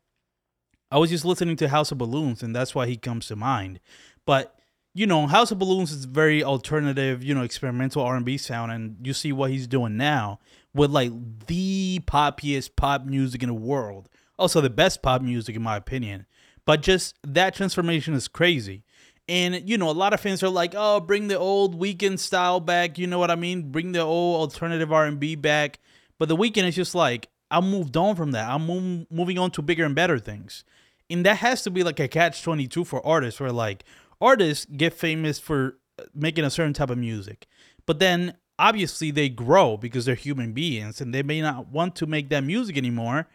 I 0.91 0.97
was 0.97 1.09
just 1.09 1.25
listening 1.25 1.55
to 1.57 1.69
House 1.69 1.91
of 1.91 1.97
Balloons, 1.97 2.43
and 2.43 2.55
that's 2.55 2.73
why 2.73 2.87
he 2.87 2.97
comes 2.97 3.27
to 3.27 3.35
mind. 3.35 3.79
But 4.25 4.58
you 4.93 5.05
know, 5.05 5.27
House 5.27 5.51
of 5.51 5.59
Balloons 5.59 5.91
is 5.91 6.05
very 6.05 6.43
alternative, 6.43 7.23
you 7.23 7.33
know, 7.35 7.43
experimental 7.43 8.03
R 8.03 8.15
and 8.15 8.25
B 8.25 8.37
sound, 8.37 8.71
and 8.71 8.97
you 9.05 9.13
see 9.13 9.31
what 9.31 9.51
he's 9.51 9.67
doing 9.67 9.97
now 9.97 10.39
with 10.73 10.91
like 10.91 11.11
the 11.47 12.01
poppiest 12.05 12.75
pop 12.75 13.05
music 13.05 13.43
in 13.43 13.49
the 13.49 13.55
world. 13.55 14.09
Also, 14.37 14.61
the 14.61 14.69
best 14.69 15.01
pop 15.01 15.21
music 15.21 15.55
in 15.55 15.61
my 15.61 15.75
opinion. 15.75 16.25
But 16.65 16.81
just 16.81 17.17
that 17.23 17.55
transformation 17.55 18.13
is 18.13 18.27
crazy. 18.27 18.83
And 19.27 19.67
you 19.69 19.77
know, 19.77 19.89
a 19.89 19.91
lot 19.91 20.13
of 20.13 20.19
fans 20.19 20.41
are 20.41 20.49
like, 20.49 20.73
"Oh, 20.75 20.99
bring 20.99 21.27
the 21.27 21.37
old 21.37 21.79
Weeknd 21.79 22.19
style 22.19 22.59
back." 22.59 22.97
You 22.97 23.07
know 23.07 23.19
what 23.19 23.31
I 23.31 23.35
mean? 23.35 23.71
Bring 23.71 23.91
the 23.91 24.01
old 24.01 24.41
alternative 24.41 24.91
R 24.91 25.05
and 25.05 25.19
B 25.19 25.35
back. 25.35 25.79
But 26.17 26.29
the 26.29 26.35
Weeknd 26.35 26.67
is 26.67 26.75
just 26.75 26.95
like 26.95 27.29
I 27.51 27.61
moved 27.61 27.95
on 27.95 28.15
from 28.15 28.31
that. 28.31 28.49
I'm 28.49 28.67
mov- 28.67 29.07
moving 29.11 29.37
on 29.37 29.51
to 29.51 29.61
bigger 29.61 29.85
and 29.85 29.95
better 29.95 30.19
things, 30.19 30.63
and 31.09 31.25
that 31.25 31.37
has 31.37 31.63
to 31.63 31.71
be 31.71 31.83
like 31.83 31.99
a 31.99 32.07
catch 32.07 32.41
twenty 32.43 32.67
two 32.67 32.83
for 32.83 33.05
artists, 33.05 33.39
where 33.39 33.51
like 33.51 33.83
artists 34.21 34.65
get 34.65 34.93
famous 34.93 35.39
for 35.39 35.77
uh, 35.97 36.03
making 36.13 36.45
a 36.45 36.49
certain 36.49 36.73
type 36.73 36.89
of 36.89 36.97
music, 36.97 37.47
but 37.85 37.99
then 37.99 38.35
obviously 38.57 39.09
they 39.09 39.29
grow 39.29 39.77
because 39.77 40.05
they're 40.05 40.15
human 40.15 40.51
beings 40.51 40.99
and 40.99 41.13
they 41.13 41.23
may 41.23 41.41
not 41.41 41.69
want 41.69 41.95
to 41.95 42.05
make 42.05 42.29
that 42.29 42.43
music 42.43 42.77
anymore. 42.77 43.27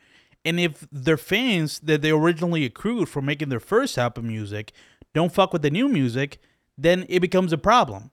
And 0.44 0.60
if 0.60 0.86
their 0.92 1.16
fans 1.16 1.80
that 1.80 2.02
they 2.02 2.10
originally 2.10 2.64
accrued 2.64 3.08
for 3.08 3.22
making 3.22 3.48
their 3.48 3.60
first 3.60 3.94
type 3.94 4.18
of 4.18 4.24
music 4.24 4.72
don't 5.14 5.32
fuck 5.32 5.52
with 5.52 5.62
the 5.62 5.70
new 5.70 5.88
music, 5.88 6.38
then 6.76 7.06
it 7.08 7.20
becomes 7.20 7.52
a 7.52 7.58
problem. 7.58 8.10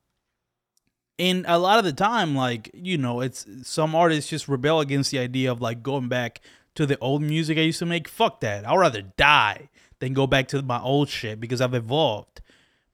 And 1.19 1.45
a 1.47 1.59
lot 1.59 1.77
of 1.77 1.85
the 1.85 1.93
time, 1.93 2.35
like, 2.35 2.71
you 2.73 2.97
know, 2.97 3.21
it's 3.21 3.45
some 3.63 3.93
artists 3.93 4.29
just 4.29 4.47
rebel 4.47 4.79
against 4.79 5.11
the 5.11 5.19
idea 5.19 5.51
of 5.51 5.61
like 5.61 5.83
going 5.83 6.07
back 6.07 6.41
to 6.75 6.85
the 6.85 6.97
old 6.99 7.21
music 7.21 7.57
I 7.57 7.61
used 7.61 7.79
to 7.79 7.85
make. 7.85 8.07
Fuck 8.07 8.39
that. 8.41 8.67
I'd 8.67 8.79
rather 8.79 9.01
die 9.01 9.69
than 9.99 10.13
go 10.13 10.25
back 10.25 10.47
to 10.49 10.61
my 10.61 10.79
old 10.79 11.09
shit 11.09 11.39
because 11.39 11.61
I've 11.61 11.73
evolved. 11.73 12.40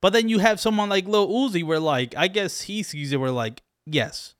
But 0.01 0.13
then 0.13 0.29
you 0.29 0.39
have 0.39 0.59
someone 0.59 0.89
like 0.89 1.07
Lil 1.07 1.27
Uzi 1.27 1.63
where 1.63 1.79
like 1.79 2.15
I 2.15 2.27
guess 2.27 2.61
he 2.61 2.83
sees 2.83 3.11
it 3.11 3.17
where 3.17 3.31
like, 3.31 3.61
yes, 3.85 4.35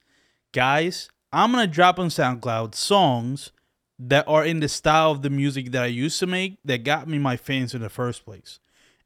guys, 0.53 1.09
I'm 1.31 1.51
gonna 1.51 1.67
drop 1.67 1.99
on 1.99 2.09
SoundCloud 2.09 2.75
songs 2.75 3.51
that 3.99 4.27
are 4.27 4.45
in 4.45 4.59
the 4.59 4.69
style 4.69 5.11
of 5.11 5.23
the 5.23 5.29
music 5.29 5.71
that 5.71 5.83
I 5.83 5.87
used 5.87 6.19
to 6.19 6.27
make 6.27 6.57
that 6.63 6.83
got 6.83 7.07
me 7.07 7.17
my 7.17 7.35
fans 7.37 7.73
in 7.73 7.81
the 7.81 7.89
first 7.89 8.23
place. 8.25 8.59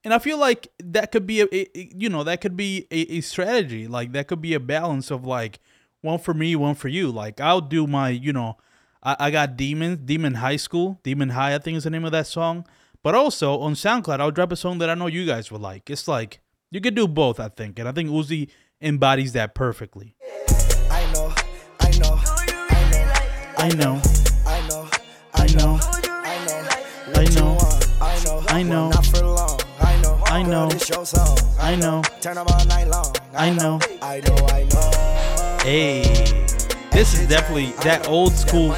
And 0.04 0.14
I 0.14 0.20
feel 0.20 0.38
like 0.38 0.68
that 0.84 1.12
could 1.12 1.26
be 1.28 1.42
a, 1.42 1.48
a- 1.54 1.90
you 1.96 2.10
know, 2.10 2.24
that 2.24 2.42
could 2.42 2.58
be 2.58 2.88
a, 2.92 3.18
a 3.18 3.22
strategy. 3.22 3.88
Like 3.88 4.12
that 4.14 4.28
could 4.28 4.42
be 4.42 4.54
a 4.54 4.60
balance 4.60 5.12
of 5.12 5.26
like 5.26 5.60
one 6.02 6.20
for 6.20 6.34
me, 6.34 6.56
one 6.56 6.76
for 6.76 6.88
you. 6.90 7.12
Like 7.12 7.40
I'll 7.40 7.62
do 7.62 7.88
my, 7.88 8.10
you 8.10 8.34
know, 8.34 8.58
I, 9.04 9.16
I 9.20 9.32
got 9.32 9.56
Demons, 9.56 10.00
Demon 10.04 10.36
High 10.36 10.56
School, 10.58 11.00
Demon 11.04 11.30
High, 11.30 11.56
I 11.56 11.60
think 11.60 11.78
is 11.78 11.84
the 11.86 11.90
name 11.90 12.04
of 12.06 12.12
that 12.12 12.28
song. 12.28 12.66
But 13.04 13.16
also 13.16 13.60
on 13.60 13.74
SoundCloud, 13.74 14.20
I'll 14.20 14.32
drop 14.32 14.52
a 14.52 14.56
song 14.56 14.78
that 14.78 14.90
I 14.90 14.94
know 14.94 15.08
you 15.08 15.26
guys 15.26 15.52
would 15.52 15.62
like. 15.62 15.90
It's 15.90 16.08
like 16.08 16.40
you 16.70 16.80
could 16.82 16.94
do 16.96 17.08
both, 17.08 17.40
I 17.40 17.50
think, 17.50 17.80
and 17.80 17.88
I 17.90 17.92
think 17.92 18.10
Uzi 18.10 18.50
embodies 18.80 19.34
that 19.34 19.56
perfectly. 19.56 20.16
I 20.90 21.12
know, 21.14 21.34
I 21.80 21.92
know, 21.98 22.20
I 22.20 22.90
know, 22.90 23.12
I 23.58 23.70
know, 23.74 24.02
I 24.54 24.68
know, 24.68 24.90
I 25.34 25.48
know, 25.48 25.80
I 26.24 26.46
know, 26.46 26.70
I 26.70 27.12
what 27.12 27.30
you 27.34 27.40
know. 27.40 27.54
want, 27.54 27.88
I 28.02 28.24
know, 28.24 28.44
I 28.50 28.64
know. 28.64 28.70
Well, 28.70 28.90
not 28.92 29.06
for 29.08 29.26
long, 29.26 29.60
I 29.80 30.02
know, 30.02 30.22
I 30.26 30.44
Girl, 30.44 30.52
know. 30.52 30.70
this 30.70 30.90
your 30.90 31.06
song, 31.06 31.38
I 31.60 31.76
know. 31.76 32.04
turn 32.22 32.36
them 32.36 32.46
all 32.48 32.66
night 32.66 32.88
long, 32.88 33.16
I 33.34 33.50
know. 33.52 33.80
I 34.02 34.20
know, 34.20 34.36
I 34.50 34.64
know. 34.72 35.58
Hey, 35.64 36.04
this 36.92 37.20
is 37.20 37.28
definitely 37.28 37.72
that 37.84 38.08
old 38.08 38.34
school. 38.34 38.76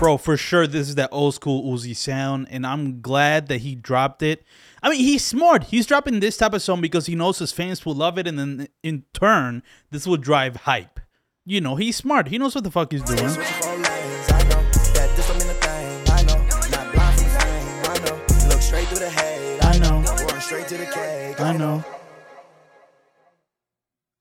Bro 0.00 0.16
for 0.16 0.34
sure 0.34 0.66
this 0.66 0.88
is 0.88 0.94
that 0.94 1.10
old 1.12 1.34
school 1.34 1.70
Uzi 1.70 1.94
sound 1.94 2.48
and 2.50 2.66
I'm 2.66 3.02
glad 3.02 3.48
that 3.48 3.58
he 3.58 3.74
dropped 3.74 4.22
it. 4.22 4.42
I 4.82 4.88
mean, 4.88 5.00
he's 5.00 5.22
smart. 5.22 5.64
He's 5.64 5.84
dropping 5.84 6.20
this 6.20 6.38
type 6.38 6.54
of 6.54 6.62
song 6.62 6.80
because 6.80 7.04
he 7.04 7.14
knows 7.14 7.38
his 7.38 7.52
fans 7.52 7.84
will 7.84 7.94
love 7.94 8.16
it 8.16 8.26
and 8.26 8.38
then 8.38 8.68
in 8.82 9.04
turn 9.12 9.62
this 9.90 10.06
will 10.06 10.16
drive 10.16 10.56
hype. 10.56 10.98
You 11.44 11.60
know, 11.60 11.76
he's 11.76 11.96
smart. 11.96 12.28
He 12.28 12.38
knows 12.38 12.54
what 12.54 12.64
the 12.64 12.70
fuck 12.70 12.92
he's 12.92 13.02
doing. 13.02 13.28
Switching 13.28 13.52
four 13.60 13.76
lanes, 13.76 14.30
I 14.32 14.42
know. 14.44 14.62
That 14.94 15.12
this 15.16 15.28
don't 15.28 15.38
mean 15.38 15.50
a 15.50 15.54
thing, 15.54 16.02
I 16.08 16.22
know. 16.22 16.38
Not 16.70 16.94
blind 16.94 17.18
from 17.18 17.24
the 17.24 17.38
fame, 17.38 17.84
I 17.84 17.98
know. 18.06 18.48
Look 18.48 18.62
straight 18.62 18.86
through 18.88 19.00
the 19.00 19.10
hate, 19.10 19.64
I 19.64 19.78
know. 19.78 20.02
Going 20.26 20.40
straight 20.40 20.68
to 20.68 20.78
the 20.78 20.86
cake, 20.86 21.40
I 21.40 21.56
know. 21.58 21.84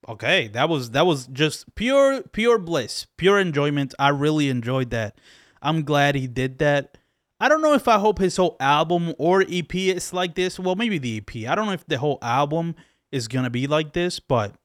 Okay, 0.09 0.49
that 0.49 0.67
was 0.67 0.91
that 0.91 1.05
was 1.05 1.27
just 1.27 1.73
pure 1.75 2.23
pure 2.23 2.57
bliss, 2.57 3.05
pure 3.15 3.39
enjoyment. 3.39 3.93
I 3.97 4.09
really 4.09 4.49
enjoyed 4.49 4.89
that. 4.89 5.17
I'm 5.61 5.83
glad 5.83 6.15
he 6.15 6.27
did 6.27 6.59
that. 6.59 6.97
I 7.39 7.47
don't 7.47 7.61
know 7.61 7.73
if 7.73 7.87
I 7.87 7.99
hope 7.99 8.19
his 8.19 8.37
whole 8.37 8.57
album 8.59 9.13
or 9.17 9.41
EP 9.49 9.73
is 9.73 10.13
like 10.13 10.35
this. 10.35 10.59
Well, 10.59 10.75
maybe 10.75 10.97
the 10.97 11.17
EP. 11.17 11.49
I 11.49 11.55
don't 11.55 11.67
know 11.67 11.73
if 11.73 11.85
the 11.87 11.97
whole 11.97 12.19
album 12.21 12.75
is 13.11 13.27
gonna 13.27 13.49
be 13.49 13.65
like 13.67 13.93
this, 13.93 14.19
but 14.19 14.55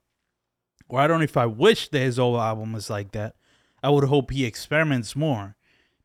or 0.89 1.01
I 1.01 1.07
don't 1.07 1.19
know 1.19 1.25
if 1.25 1.37
I 1.37 1.47
wish 1.47 1.89
that 1.89 1.99
his 1.99 2.19
whole 2.19 2.41
album 2.41 2.73
was 2.73 2.91
like 2.91 3.13
that. 3.13 3.37
I 3.83 3.91
would 3.91 4.05
hope 4.05 4.31
he 4.31 4.45
experiments 4.45 5.15
more. 5.15 5.57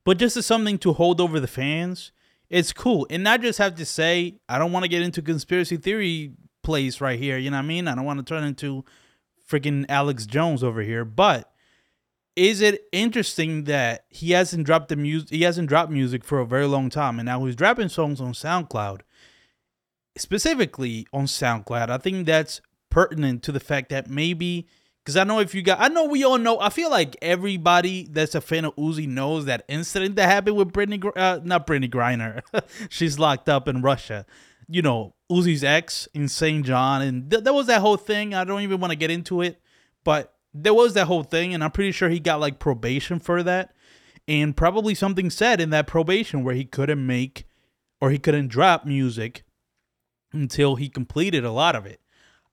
But 0.03 0.17
just 0.17 0.38
as 0.38 0.46
something 0.46 0.77
to 0.79 0.93
hold 0.93 1.22
over 1.22 1.39
the 1.39 1.48
fans, 1.48 2.12
it's 2.50 2.74
cool. 2.74 3.05
And 3.10 3.27
I 3.27 3.38
just 3.38 3.60
have 3.60 3.75
to 3.75 3.86
say, 3.86 4.39
I 4.48 4.58
don't 4.58 4.72
want 4.72 4.84
to 4.84 4.89
get 4.89 5.01
into 5.01 5.22
conspiracy 5.22 5.77
theory 5.77 6.34
place 6.63 7.00
right 7.01 7.19
here. 7.19 7.38
You 7.38 7.51
know 7.51 7.58
what 7.58 7.63
I 7.63 7.67
mean? 7.67 7.88
I 7.88 7.96
don't 7.96 8.05
want 8.05 8.19
to 8.19 8.25
turn 8.25 8.43
into 8.43 8.84
freaking 9.48 9.86
Alex 9.89 10.25
Jones 10.25 10.63
over 10.63 10.81
here. 10.81 11.05
But 11.05 11.51
is 12.39 12.62
it 12.62 12.88
interesting 12.93 13.65
that 13.65 14.05
he 14.08 14.31
hasn't 14.31 14.65
dropped 14.65 14.88
the 14.88 14.96
music? 14.96 15.29
He 15.29 15.41
hasn't 15.41 15.67
dropped 15.67 15.91
music 15.91 16.24
for 16.24 16.39
a 16.39 16.46
very 16.46 16.67
long 16.67 16.89
time, 16.89 17.19
and 17.19 17.25
now 17.25 17.43
he's 17.43 17.55
dropping 17.55 17.89
songs 17.89 18.22
on 18.22 18.31
SoundCloud. 18.31 19.01
Specifically 20.17 21.05
on 21.12 21.25
SoundCloud, 21.25 21.89
I 21.89 21.98
think 21.98 22.25
that's 22.25 22.62
pertinent 22.89 23.43
to 23.43 23.51
the 23.51 23.60
fact 23.60 23.89
that 23.89 24.10
maybe 24.10 24.67
because 25.03 25.17
I 25.17 25.25
know 25.25 25.39
if 25.39 25.53
you 25.53 25.62
got, 25.62 25.81
I 25.81 25.89
know 25.89 26.05
we 26.05 26.24
all 26.24 26.38
know. 26.38 26.60
I 26.62 26.69
feel 26.69 26.89
like 26.89 27.17
everybody 27.22 28.08
that's 28.10 28.36
a 28.36 28.41
fan 28.41 28.63
of 28.63 28.74
Uzi 28.77 29.05
knows 29.05 29.43
that 29.46 29.65
incident 29.67 30.15
that 30.15 30.29
happened 30.29 30.55
with 30.55 30.72
Brittany, 30.72 31.01
uh, 31.17 31.41
not 31.43 31.67
Brittney 31.67 31.89
Griner. 31.89 32.41
She's 32.89 33.19
locked 33.19 33.50
up 33.50 33.67
in 33.67 33.81
Russia. 33.81 34.25
You 34.69 34.81
know, 34.81 35.13
Uzi's 35.29 35.63
ex 35.63 36.08
in 36.13 36.29
St. 36.29 36.65
John, 36.65 37.01
and 37.01 37.29
th- 37.29 37.43
was 37.43 37.67
that 37.67 37.81
whole 37.81 37.98
thing. 37.98 38.34
I 38.34 38.46
don't 38.46 38.62
even 38.62 38.79
want 38.79 38.91
to 38.91 38.98
get 38.98 39.12
into 39.12 39.41
it, 39.41 39.62
but 40.05 40.34
there 40.53 40.73
was 40.73 40.93
that 40.93 41.07
whole 41.07 41.23
thing, 41.23 41.53
and 41.53 41.63
I'm 41.63 41.71
pretty 41.71 41.91
sure 41.91 42.09
he 42.09 42.19
got 42.19 42.39
like 42.39 42.59
probation 42.59 43.19
for 43.19 43.43
that, 43.43 43.73
and 44.27 44.55
probably 44.55 44.95
something 44.95 45.29
said 45.29 45.61
in 45.61 45.69
that 45.71 45.87
probation 45.87 46.43
where 46.43 46.55
he 46.55 46.65
couldn't 46.65 47.05
make 47.05 47.45
or 48.01 48.11
he 48.11 48.17
couldn't 48.17 48.47
drop 48.47 48.85
music 48.85 49.43
until 50.31 50.75
he 50.75 50.89
completed 50.89 51.43
a 51.43 51.51
lot 51.51 51.75
of 51.75 51.85
it. 51.85 51.99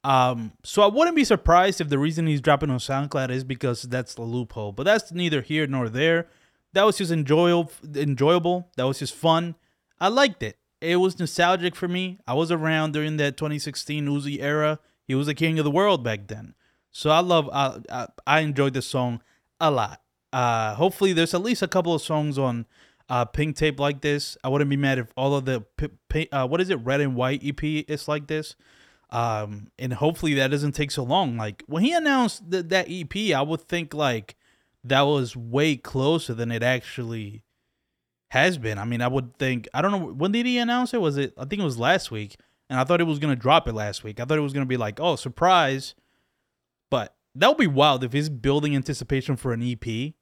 Um, 0.04 0.52
so 0.62 0.82
I 0.82 0.86
wouldn't 0.86 1.16
be 1.16 1.24
surprised 1.24 1.80
if 1.80 1.88
the 1.88 1.98
reason 1.98 2.26
he's 2.26 2.40
dropping 2.40 2.70
on 2.70 2.78
SoundCloud 2.78 3.30
is 3.30 3.44
because 3.44 3.82
that's 3.82 4.14
the 4.14 4.22
loophole. 4.22 4.72
But 4.72 4.84
that's 4.84 5.10
neither 5.12 5.42
here 5.42 5.66
nor 5.66 5.88
there. 5.88 6.28
That 6.74 6.84
was 6.84 6.98
just 6.98 7.10
enjoyable. 7.10 7.72
Enjoyable. 7.94 8.70
That 8.76 8.84
was 8.84 9.00
just 9.00 9.14
fun. 9.14 9.56
I 10.00 10.08
liked 10.08 10.42
it. 10.42 10.58
It 10.80 10.96
was 10.96 11.18
nostalgic 11.18 11.74
for 11.74 11.88
me. 11.88 12.20
I 12.26 12.34
was 12.34 12.52
around 12.52 12.92
during 12.92 13.16
that 13.16 13.36
2016 13.36 14.06
Uzi 14.06 14.40
era. 14.40 14.78
He 15.08 15.14
was 15.14 15.26
the 15.26 15.34
king 15.34 15.58
of 15.58 15.64
the 15.64 15.70
world 15.70 16.04
back 16.04 16.28
then. 16.28 16.54
So 16.96 17.10
I 17.10 17.20
love. 17.20 17.50
I 17.52 17.78
I, 17.90 18.06
I 18.26 18.40
enjoyed 18.40 18.72
this 18.72 18.86
song 18.86 19.20
a 19.60 19.70
lot. 19.70 20.00
Uh, 20.32 20.74
hopefully 20.74 21.12
there's 21.12 21.34
at 21.34 21.42
least 21.42 21.60
a 21.60 21.68
couple 21.68 21.94
of 21.94 22.00
songs 22.00 22.38
on 22.38 22.64
uh, 23.10 23.26
Pink 23.26 23.54
Tape 23.54 23.78
like 23.78 24.00
this. 24.00 24.38
I 24.42 24.48
wouldn't 24.48 24.70
be 24.70 24.78
mad 24.78 24.98
if 24.98 25.12
all 25.14 25.34
of 25.34 25.44
the 25.44 25.60
p- 25.76 25.90
p- 26.08 26.28
uh, 26.32 26.46
what 26.46 26.58
is 26.62 26.70
it, 26.70 26.76
Red 26.76 27.02
and 27.02 27.14
White 27.14 27.42
EP 27.44 27.62
is 27.62 28.08
like 28.08 28.28
this. 28.28 28.56
Um, 29.10 29.70
and 29.78 29.92
hopefully 29.92 30.32
that 30.34 30.50
doesn't 30.50 30.72
take 30.72 30.90
so 30.90 31.02
long. 31.02 31.36
Like 31.36 31.62
when 31.66 31.82
he 31.82 31.92
announced 31.92 32.50
th- 32.50 32.68
that 32.68 32.86
EP, 32.88 33.36
I 33.36 33.42
would 33.42 33.60
think 33.60 33.92
like 33.92 34.34
that 34.82 35.02
was 35.02 35.36
way 35.36 35.76
closer 35.76 36.32
than 36.32 36.50
it 36.50 36.62
actually 36.62 37.42
has 38.30 38.56
been. 38.56 38.78
I 38.78 38.86
mean, 38.86 39.02
I 39.02 39.08
would 39.08 39.36
think 39.36 39.68
I 39.74 39.82
don't 39.82 39.92
know 39.92 40.14
when 40.14 40.32
did 40.32 40.46
he 40.46 40.56
announce 40.56 40.94
it? 40.94 41.02
Was 41.02 41.18
it 41.18 41.34
I 41.36 41.44
think 41.44 41.60
it 41.60 41.66
was 41.66 41.78
last 41.78 42.10
week, 42.10 42.36
and 42.70 42.80
I 42.80 42.84
thought 42.84 43.02
it 43.02 43.04
was 43.04 43.18
gonna 43.18 43.36
drop 43.36 43.68
it 43.68 43.74
last 43.74 44.02
week. 44.02 44.18
I 44.18 44.24
thought 44.24 44.38
it 44.38 44.40
was 44.40 44.54
gonna 44.54 44.64
be 44.64 44.78
like, 44.78 44.98
oh, 44.98 45.16
surprise. 45.16 45.94
That 47.38 47.48
would 47.48 47.58
be 47.58 47.66
wild 47.66 48.02
if 48.02 48.14
he's 48.14 48.30
building 48.30 48.74
anticipation 48.74 49.36
for 49.36 49.52
an 49.52 49.62
EP 49.62 50.14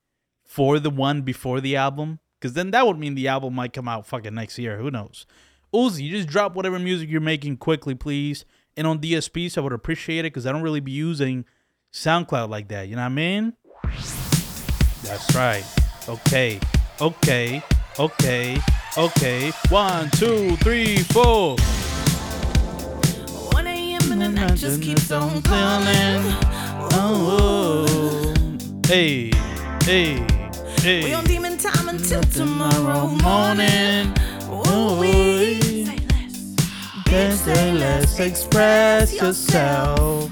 for 0.44 0.80
the 0.80 0.90
one 0.90 1.22
before 1.22 1.60
the 1.60 1.76
album, 1.76 2.18
because 2.40 2.54
then 2.54 2.72
that 2.72 2.86
would 2.86 2.98
mean 2.98 3.14
the 3.14 3.28
album 3.28 3.54
might 3.54 3.72
come 3.72 3.86
out 3.86 4.04
fucking 4.04 4.34
next 4.34 4.58
year. 4.58 4.78
Who 4.78 4.90
knows? 4.90 5.24
Uzi, 5.72 6.02
you 6.02 6.10
just 6.10 6.28
drop 6.28 6.56
whatever 6.56 6.78
music 6.78 7.08
you're 7.08 7.20
making 7.20 7.58
quickly, 7.58 7.94
please. 7.94 8.44
And 8.76 8.86
on 8.86 8.98
DSP, 8.98 9.50
so 9.50 9.60
I 9.60 9.64
would 9.64 9.72
appreciate 9.72 10.20
it 10.20 10.32
because 10.32 10.44
I 10.44 10.52
don't 10.52 10.62
really 10.62 10.80
be 10.80 10.90
using 10.90 11.44
SoundCloud 11.92 12.48
like 12.48 12.68
that. 12.68 12.88
You 12.88 12.96
know 12.96 13.02
what 13.02 13.06
I 13.06 13.10
mean? 13.10 13.52
That's 15.04 15.34
right. 15.34 15.64
Okay. 16.08 16.58
Okay. 17.00 17.62
Okay. 17.98 18.58
Okay. 18.98 19.52
One, 19.68 20.10
two, 20.10 20.56
three, 20.56 20.96
four. 20.96 21.56
1 23.52 23.66
a.m. 23.68 24.12
and 24.12 24.20
the 24.20 24.28
night 24.28 24.56
just 24.56 24.82
keeps 24.82 25.12
on 25.12 25.40
calling. 25.42 26.53
Oh, 26.96 28.32
hey, 28.86 29.30
hey, 29.82 30.24
hey. 30.78 31.02
We 31.02 31.12
on 31.12 31.24
demon 31.24 31.58
time 31.58 31.88
until 31.88 32.22
tomorrow 32.22 33.08
morning. 33.08 34.14
Ooh, 34.48 35.00
we 35.00 35.58
say 35.84 35.96
less. 35.96 36.54
Bitch, 37.06 37.32
say 37.32 37.72
less, 37.72 38.20
express 38.20 39.12
yourself. 39.20 40.30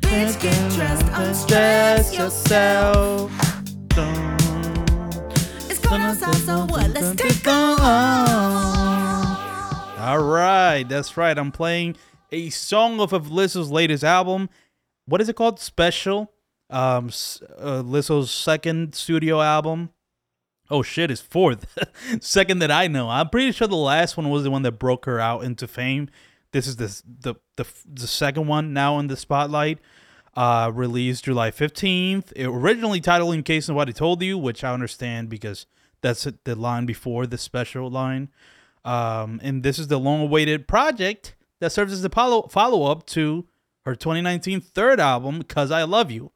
Bitch, 0.00 0.38
get 0.42 0.72
dressed, 0.72 1.06
Stress 1.06 1.16
unstress 1.16 2.14
yourself. 2.14 3.32
yourself. 3.96 5.70
It's 5.70 5.78
cold 5.80 6.00
outside, 6.02 6.34
so 6.34 6.66
what? 6.66 6.90
Let's 6.90 7.14
take 7.20 7.48
on. 7.48 7.80
All 9.98 10.22
right, 10.22 10.84
that's 10.86 11.16
right. 11.16 11.36
I'm 11.38 11.50
playing 11.50 11.96
a 12.30 12.50
song 12.50 13.00
off 13.00 13.12
of 13.14 13.28
Lizzo's 13.28 13.70
latest 13.70 14.04
album. 14.04 14.50
What 15.06 15.20
is 15.20 15.28
it 15.28 15.36
called? 15.36 15.60
Special. 15.60 16.32
Um, 16.70 17.06
uh, 17.06 17.82
Lizzo's 17.82 18.30
second 18.30 18.94
studio 18.94 19.40
album. 19.40 19.90
Oh 20.70 20.82
shit, 20.82 21.10
it's 21.10 21.20
fourth, 21.20 21.66
second 22.20 22.60
that 22.60 22.70
I 22.70 22.86
know. 22.86 23.10
I'm 23.10 23.28
pretty 23.28 23.52
sure 23.52 23.68
the 23.68 23.76
last 23.76 24.16
one 24.16 24.30
was 24.30 24.44
the 24.44 24.50
one 24.50 24.62
that 24.62 24.72
broke 24.72 25.04
her 25.04 25.20
out 25.20 25.44
into 25.44 25.68
fame. 25.68 26.08
This 26.52 26.66
is 26.66 26.76
the 26.76 27.02
the 27.20 27.34
the, 27.56 27.66
the 27.86 28.06
second 28.06 28.46
one 28.46 28.72
now 28.72 28.98
in 28.98 29.08
the 29.08 29.16
spotlight. 29.16 29.78
Uh, 30.36 30.72
released 30.74 31.24
July 31.26 31.52
15th. 31.52 32.32
It 32.34 32.46
originally 32.46 33.00
titled 33.00 33.34
"In 33.34 33.42
Case 33.44 33.68
Nobody 33.68 33.92
Told 33.92 34.22
You," 34.22 34.36
which 34.38 34.64
I 34.64 34.72
understand 34.72 35.28
because 35.28 35.66
that's 36.00 36.26
the 36.44 36.56
line 36.56 36.86
before 36.86 37.26
the 37.26 37.38
special 37.38 37.90
line. 37.90 38.30
Um, 38.84 39.40
and 39.42 39.62
this 39.62 39.78
is 39.78 39.88
the 39.88 39.98
long-awaited 39.98 40.66
project 40.66 41.36
that 41.60 41.72
serves 41.72 41.92
as 41.92 42.02
the 42.02 42.10
follow 42.10 42.48
follow-up 42.48 43.06
to 43.08 43.46
her 43.84 43.94
2019 43.94 44.60
third 44.60 45.00
album, 45.00 45.42
"Cause 45.42 45.70
I 45.70 45.82
Love 45.84 46.10
You." 46.10 46.32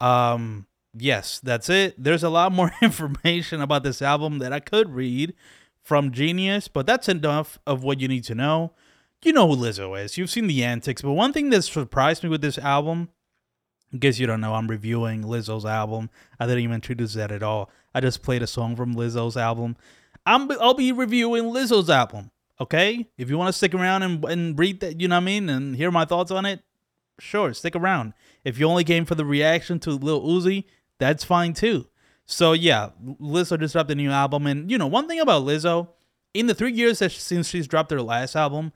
Um, 0.00 0.66
yes, 0.96 1.40
that's 1.40 1.68
it. 1.68 1.94
There's 2.02 2.22
a 2.24 2.28
lot 2.30 2.52
more 2.52 2.72
information 2.82 3.60
about 3.60 3.82
this 3.82 4.02
album 4.02 4.38
that 4.38 4.52
I 4.52 4.60
could 4.60 4.90
read 4.94 5.34
from 5.82 6.12
Genius, 6.12 6.68
but 6.68 6.86
that's 6.86 7.08
enough 7.08 7.58
of 7.66 7.82
what 7.84 8.00
you 8.00 8.08
need 8.08 8.24
to 8.24 8.34
know. 8.34 8.72
you 9.22 9.32
know 9.32 9.48
who 9.48 9.56
Lizzo 9.56 9.98
is. 10.02 10.18
You've 10.18 10.28
seen 10.30 10.46
the 10.48 10.62
antics. 10.64 11.00
But 11.02 11.12
one 11.12 11.32
thing 11.32 11.48
that 11.50 11.62
surprised 11.62 12.22
me 12.22 12.28
with 12.28 12.42
this 12.42 12.58
album, 12.58 13.08
in 13.92 13.98
case 14.00 14.18
you 14.18 14.26
don't 14.26 14.40
know, 14.42 14.54
I'm 14.54 14.68
reviewing 14.68 15.22
Lizzo's 15.22 15.64
album. 15.64 16.10
I 16.38 16.46
didn't 16.46 16.62
even 16.64 16.74
introduce 16.74 17.14
that 17.14 17.32
at 17.32 17.42
all. 17.42 17.70
I 17.94 18.00
just 18.00 18.22
played 18.22 18.42
a 18.42 18.46
song 18.46 18.76
from 18.76 18.94
Lizzo's 18.94 19.36
album. 19.36 19.76
I'm 20.26 20.50
I'll 20.60 20.74
be 20.74 20.92
reviewing 20.92 21.44
Lizzo's 21.44 21.88
album. 21.88 22.30
Okay, 22.60 23.08
if 23.16 23.30
you 23.30 23.38
want 23.38 23.48
to 23.48 23.52
stick 23.52 23.74
around 23.74 24.02
and 24.02 24.24
and 24.26 24.58
read 24.58 24.80
that, 24.80 25.00
you 25.00 25.08
know 25.08 25.16
what 25.16 25.22
I 25.22 25.24
mean, 25.24 25.48
and 25.48 25.74
hear 25.76 25.90
my 25.90 26.04
thoughts 26.04 26.30
on 26.30 26.44
it, 26.46 26.60
sure, 27.18 27.52
stick 27.54 27.76
around. 27.76 28.14
If 28.44 28.58
you 28.58 28.66
only 28.66 28.84
came 28.84 29.04
for 29.04 29.14
the 29.14 29.24
reaction 29.24 29.78
to 29.80 29.90
Lil 29.90 30.22
Uzi, 30.22 30.64
that's 30.98 31.24
fine 31.24 31.54
too. 31.54 31.88
So 32.26 32.52
yeah, 32.52 32.90
Lizzo 33.02 33.58
just 33.58 33.74
dropped 33.74 33.90
a 33.90 33.94
new 33.94 34.10
album, 34.10 34.46
and 34.46 34.70
you 34.70 34.78
know 34.78 34.86
one 34.86 35.08
thing 35.08 35.20
about 35.20 35.44
Lizzo, 35.44 35.88
in 36.32 36.46
the 36.46 36.54
three 36.54 36.72
years 36.72 36.98
that 36.98 37.12
since 37.12 37.48
she's 37.48 37.68
dropped 37.68 37.90
her 37.90 38.02
last 38.02 38.34
album, 38.34 38.72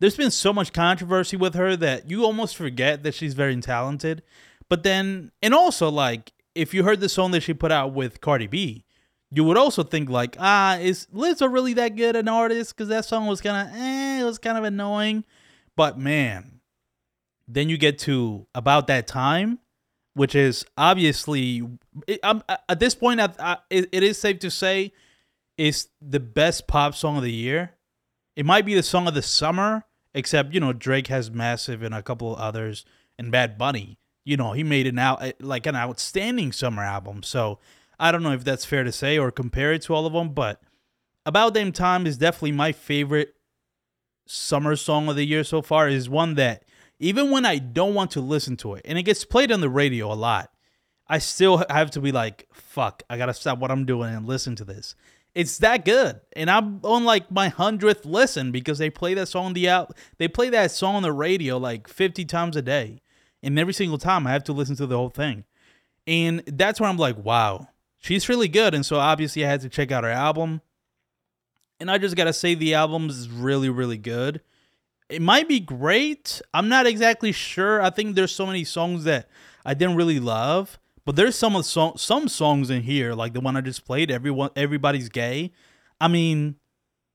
there's 0.00 0.16
been 0.16 0.30
so 0.30 0.52
much 0.52 0.72
controversy 0.72 1.36
with 1.36 1.54
her 1.54 1.76
that 1.76 2.10
you 2.10 2.24
almost 2.24 2.56
forget 2.56 3.02
that 3.02 3.14
she's 3.14 3.34
very 3.34 3.56
talented. 3.60 4.22
But 4.68 4.82
then, 4.82 5.32
and 5.42 5.54
also 5.54 5.88
like 5.88 6.32
if 6.54 6.74
you 6.74 6.82
heard 6.82 7.00
the 7.00 7.08
song 7.08 7.30
that 7.30 7.42
she 7.42 7.54
put 7.54 7.72
out 7.72 7.94
with 7.94 8.20
Cardi 8.20 8.46
B, 8.46 8.84
you 9.30 9.44
would 9.44 9.56
also 9.56 9.82
think 9.82 10.08
like, 10.08 10.36
ah, 10.38 10.76
is 10.78 11.06
Lizzo 11.14 11.52
really 11.52 11.74
that 11.74 11.96
good 11.96 12.16
an 12.16 12.28
artist? 12.28 12.74
Because 12.74 12.88
that 12.88 13.04
song 13.04 13.26
was 13.26 13.40
kind 13.40 13.68
of, 13.68 13.74
eh, 13.76 14.20
it 14.20 14.24
was 14.24 14.38
kind 14.38 14.58
of 14.58 14.64
annoying. 14.64 15.24
But 15.76 15.98
man, 15.98 16.57
then 17.48 17.70
you 17.70 17.78
get 17.78 17.98
to 18.00 18.46
about 18.54 18.86
that 18.88 19.06
time, 19.06 19.58
which 20.14 20.34
is 20.34 20.64
obviously, 20.76 21.66
it, 22.06 22.20
at 22.22 22.78
this 22.78 22.94
point, 22.94 23.20
I, 23.20 23.30
I, 23.38 23.56
it, 23.70 23.88
it 23.90 24.02
is 24.02 24.18
safe 24.18 24.38
to 24.40 24.50
say, 24.50 24.92
is 25.56 25.88
the 26.00 26.20
best 26.20 26.68
pop 26.68 26.94
song 26.94 27.16
of 27.16 27.22
the 27.22 27.32
year. 27.32 27.72
It 28.36 28.46
might 28.46 28.66
be 28.66 28.74
the 28.74 28.82
song 28.82 29.08
of 29.08 29.14
the 29.14 29.22
summer, 29.22 29.84
except 30.14 30.54
you 30.54 30.60
know 30.60 30.72
Drake 30.72 31.08
has 31.08 31.30
massive 31.30 31.82
and 31.82 31.94
a 31.94 32.02
couple 32.02 32.32
of 32.32 32.38
others, 32.38 32.84
and 33.18 33.32
Bad 33.32 33.58
Bunny. 33.58 33.98
You 34.24 34.36
know 34.36 34.52
he 34.52 34.62
made 34.62 34.86
it 34.86 34.98
out 34.98 35.22
eh, 35.22 35.32
like 35.40 35.66
an 35.66 35.74
outstanding 35.74 36.52
summer 36.52 36.84
album. 36.84 37.24
So 37.24 37.58
I 37.98 38.12
don't 38.12 38.22
know 38.22 38.32
if 38.32 38.44
that's 38.44 38.64
fair 38.64 38.84
to 38.84 38.92
say 38.92 39.18
or 39.18 39.32
compare 39.32 39.72
it 39.72 39.82
to 39.82 39.94
all 39.94 40.06
of 40.06 40.12
them, 40.12 40.30
but 40.30 40.62
About 41.26 41.54
Damn 41.54 41.72
Time 41.72 42.06
is 42.06 42.16
definitely 42.16 42.52
my 42.52 42.70
favorite 42.70 43.34
summer 44.26 44.76
song 44.76 45.08
of 45.08 45.16
the 45.16 45.24
year 45.24 45.42
so 45.42 45.60
far. 45.60 45.88
Is 45.88 46.08
one 46.08 46.34
that 46.36 46.62
even 46.98 47.30
when 47.30 47.44
I 47.44 47.58
don't 47.58 47.94
want 47.94 48.10
to 48.12 48.20
listen 48.20 48.56
to 48.58 48.74
it, 48.74 48.82
and 48.84 48.98
it 48.98 49.04
gets 49.04 49.24
played 49.24 49.52
on 49.52 49.60
the 49.60 49.68
radio 49.68 50.12
a 50.12 50.14
lot, 50.14 50.50
I 51.06 51.18
still 51.18 51.64
have 51.70 51.90
to 51.92 52.00
be 52.00 52.12
like, 52.12 52.46
fuck, 52.52 53.02
I 53.08 53.16
gotta 53.16 53.34
stop 53.34 53.58
what 53.58 53.70
I'm 53.70 53.86
doing 53.86 54.14
and 54.14 54.26
listen 54.26 54.56
to 54.56 54.64
this. 54.64 54.94
It's 55.34 55.58
that 55.58 55.84
good, 55.84 56.20
and 56.34 56.50
I'm 56.50 56.80
on 56.82 57.04
like 57.04 57.30
my 57.30 57.48
hundredth 57.48 58.04
listen 58.04 58.50
because 58.50 58.78
they 58.78 58.90
play 58.90 59.14
that 59.14 59.28
song 59.28 59.46
on 59.46 59.52
the 59.52 59.68
out. 59.68 59.96
They 60.18 60.26
play 60.26 60.50
that 60.50 60.70
song 60.70 60.96
on 60.96 61.02
the 61.02 61.12
radio 61.12 61.58
like 61.58 61.86
50 61.86 62.24
times 62.24 62.56
a 62.56 62.62
day, 62.62 63.00
and 63.42 63.58
every 63.58 63.74
single 63.74 63.98
time 63.98 64.26
I 64.26 64.32
have 64.32 64.44
to 64.44 64.52
listen 64.52 64.76
to 64.76 64.86
the 64.86 64.96
whole 64.96 65.10
thing, 65.10 65.44
and 66.06 66.42
that's 66.46 66.80
where 66.80 66.90
I'm 66.90 66.96
like, 66.96 67.16
wow, 67.16 67.68
she's 67.98 68.28
really 68.28 68.48
good. 68.48 68.74
And 68.74 68.84
so 68.84 68.96
obviously 68.96 69.44
I 69.44 69.48
had 69.48 69.60
to 69.60 69.68
check 69.68 69.92
out 69.92 70.04
her 70.04 70.10
album, 70.10 70.60
and 71.78 71.90
I 71.90 71.98
just 71.98 72.16
gotta 72.16 72.32
say 72.32 72.54
the 72.54 72.74
album 72.74 73.08
is 73.08 73.30
really 73.30 73.68
really 73.68 73.98
good. 73.98 74.40
It 75.08 75.22
might 75.22 75.48
be 75.48 75.60
great. 75.60 76.42
I'm 76.52 76.68
not 76.68 76.86
exactly 76.86 77.32
sure. 77.32 77.80
I 77.80 77.90
think 77.90 78.14
there's 78.14 78.34
so 78.34 78.46
many 78.46 78.64
songs 78.64 79.04
that 79.04 79.28
I 79.64 79.74
didn't 79.74 79.96
really 79.96 80.20
love. 80.20 80.78
But 81.04 81.16
there's 81.16 81.36
some 81.36 81.62
song, 81.62 81.96
some 81.96 82.28
songs 82.28 82.68
in 82.68 82.82
here, 82.82 83.14
like 83.14 83.32
the 83.32 83.40
one 83.40 83.56
I 83.56 83.62
just 83.62 83.86
played. 83.86 84.10
Everyone, 84.10 84.50
everybody's 84.54 85.08
gay. 85.08 85.52
I 85.98 86.08
mean, 86.08 86.56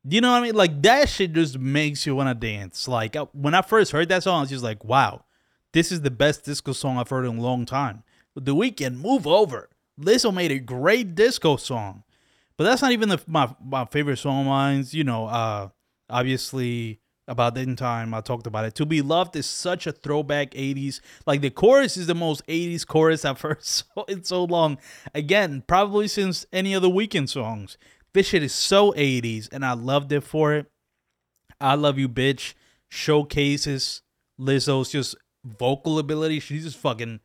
you 0.03 0.19
know 0.19 0.31
what 0.31 0.39
I 0.39 0.41
mean? 0.41 0.55
Like 0.55 0.81
that 0.81 1.09
shit 1.09 1.33
just 1.33 1.59
makes 1.59 2.05
you 2.07 2.15
want 2.15 2.29
to 2.29 2.47
dance. 2.47 2.87
Like 2.87 3.15
uh, 3.15 3.27
when 3.33 3.53
I 3.53 3.61
first 3.61 3.91
heard 3.91 4.09
that 4.09 4.23
song, 4.23 4.37
I 4.37 4.41
was 4.41 4.49
just 4.49 4.63
like, 4.63 4.83
wow, 4.83 5.25
this 5.73 5.91
is 5.91 6.01
the 6.01 6.09
best 6.09 6.43
disco 6.43 6.73
song 6.73 6.97
I've 6.97 7.09
heard 7.09 7.25
in 7.25 7.37
a 7.37 7.41
long 7.41 7.67
time. 7.67 8.03
The 8.35 8.55
Weeknd, 8.55 8.99
move 8.99 9.27
over. 9.27 9.69
Lizzo 9.99 10.33
made 10.33 10.51
a 10.51 10.57
great 10.57 11.13
disco 11.13 11.55
song, 11.55 12.03
but 12.57 12.63
that's 12.63 12.81
not 12.81 12.93
even 12.93 13.09
the, 13.09 13.21
my 13.27 13.55
my 13.63 13.85
favorite 13.85 14.17
song 14.17 14.41
of 14.41 14.47
mine. 14.47 14.83
You 14.89 15.03
know, 15.03 15.27
uh, 15.27 15.69
obviously 16.09 16.99
about 17.27 17.55
that 17.55 17.77
time 17.77 18.13
I 18.13 18.21
talked 18.21 18.47
about 18.47 18.65
it. 18.65 18.75
To 18.75 18.85
be 18.85 19.01
loved 19.01 19.35
is 19.35 19.45
such 19.45 19.87
a 19.87 19.91
throwback 19.91 20.51
80s. 20.51 20.99
Like 21.25 21.41
the 21.41 21.49
chorus 21.49 21.97
is 21.97 22.07
the 22.07 22.15
most 22.15 22.45
80s 22.47 22.85
chorus 22.85 23.25
I've 23.25 23.41
heard 23.41 23.63
so, 23.63 23.85
in 24.07 24.23
so 24.23 24.43
long. 24.43 24.77
Again, 25.13 25.63
probably 25.67 26.07
since 26.07 26.45
any 26.51 26.73
of 26.73 26.81
the 26.81 26.89
Weeknd 26.89 27.29
songs. 27.29 27.77
This 28.13 28.27
shit 28.27 28.43
is 28.43 28.53
so 28.53 28.91
80s 28.93 29.49
and 29.51 29.65
I 29.65 29.73
loved 29.73 30.11
it 30.11 30.21
for 30.21 30.53
it. 30.53 30.67
I 31.59 31.75
love 31.75 31.97
you, 31.97 32.09
bitch. 32.09 32.53
Showcases 32.89 34.01
Lizzo's 34.39 34.91
just 34.91 35.15
vocal 35.43 35.99
ability. 35.99 36.39
She's 36.39 36.63
just 36.63 36.77
fucking. 36.77 37.19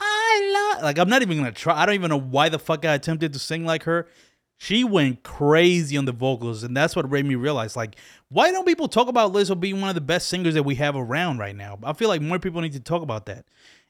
I 0.00 0.72
love. 0.74 0.82
Like 0.82 0.98
I'm 0.98 1.08
not 1.08 1.22
even 1.22 1.36
gonna 1.36 1.52
try. 1.52 1.80
I 1.80 1.86
don't 1.86 1.94
even 1.94 2.10
know 2.10 2.18
why 2.18 2.48
the 2.48 2.58
fuck 2.58 2.84
I 2.84 2.94
attempted 2.94 3.32
to 3.32 3.38
sing 3.38 3.64
like 3.64 3.84
her 3.84 4.08
she 4.58 4.84
went 4.84 5.22
crazy 5.22 5.96
on 5.96 6.04
the 6.04 6.12
vocals 6.12 6.62
and 6.62 6.76
that's 6.76 6.94
what 6.94 7.10
made 7.10 7.26
me 7.26 7.34
realize 7.34 7.76
like 7.76 7.96
why 8.34 8.50
don't 8.50 8.66
people 8.66 8.88
talk 8.88 9.06
about 9.06 9.32
lizzo 9.32 9.58
being 9.58 9.80
one 9.80 9.88
of 9.88 9.94
the 9.94 10.00
best 10.00 10.26
singers 10.26 10.54
that 10.54 10.64
we 10.64 10.74
have 10.74 10.96
around 10.96 11.38
right 11.38 11.54
now? 11.54 11.78
I 11.84 11.92
feel 11.92 12.08
like 12.08 12.20
more 12.20 12.40
people 12.40 12.60
need 12.60 12.72
to 12.72 12.80
talk 12.80 13.00
about 13.00 13.26
that. 13.26 13.44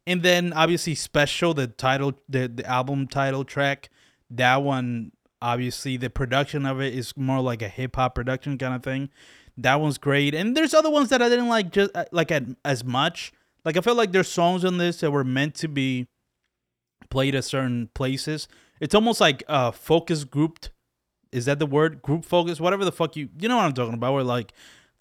And 0.06 0.22
then 0.22 0.52
obviously 0.52 0.94
special 0.94 1.54
the 1.54 1.66
title 1.66 2.12
the, 2.28 2.48
the 2.48 2.66
album 2.66 3.06
title 3.06 3.44
track 3.44 3.88
that 4.30 4.62
one 4.62 5.12
obviously 5.40 5.96
the 5.96 6.10
production 6.10 6.66
of 6.66 6.78
it 6.80 6.94
is 6.94 7.16
more 7.16 7.40
like 7.40 7.62
a 7.62 7.68
hip-hop 7.68 8.14
production 8.14 8.58
kind 8.58 8.74
of 8.74 8.82
thing. 8.82 9.08
That 9.56 9.80
one's 9.80 9.96
great 9.96 10.34
and 10.34 10.54
there's 10.54 10.74
other 10.74 10.90
ones 10.90 11.08
that 11.08 11.22
i 11.22 11.30
didn't 11.30 11.48
like 11.48 11.70
just 11.70 11.90
uh, 11.94 12.04
like 12.12 12.30
as 12.64 12.84
much. 12.84 13.32
Like 13.64 13.78
i 13.78 13.80
felt 13.80 13.96
like 13.96 14.12
there's 14.12 14.28
songs 14.28 14.62
on 14.62 14.76
this 14.76 15.00
that 15.00 15.10
were 15.10 15.24
meant 15.24 15.54
to 15.56 15.68
be 15.68 16.06
played 17.08 17.34
at 17.34 17.44
certain 17.44 17.88
places 17.94 18.46
it's 18.80 18.94
almost 18.94 19.20
like 19.20 19.42
uh 19.48 19.70
focus 19.70 20.24
grouped. 20.24 20.70
Is 21.32 21.46
that 21.46 21.58
the 21.58 21.66
word? 21.66 22.02
Group 22.02 22.24
focus, 22.24 22.60
whatever 22.60 22.84
the 22.84 22.92
fuck 22.92 23.16
you 23.16 23.28
you 23.38 23.48
know 23.48 23.56
what 23.56 23.64
I'm 23.64 23.72
talking 23.72 23.94
about. 23.94 24.14
Where 24.14 24.24
like 24.24 24.52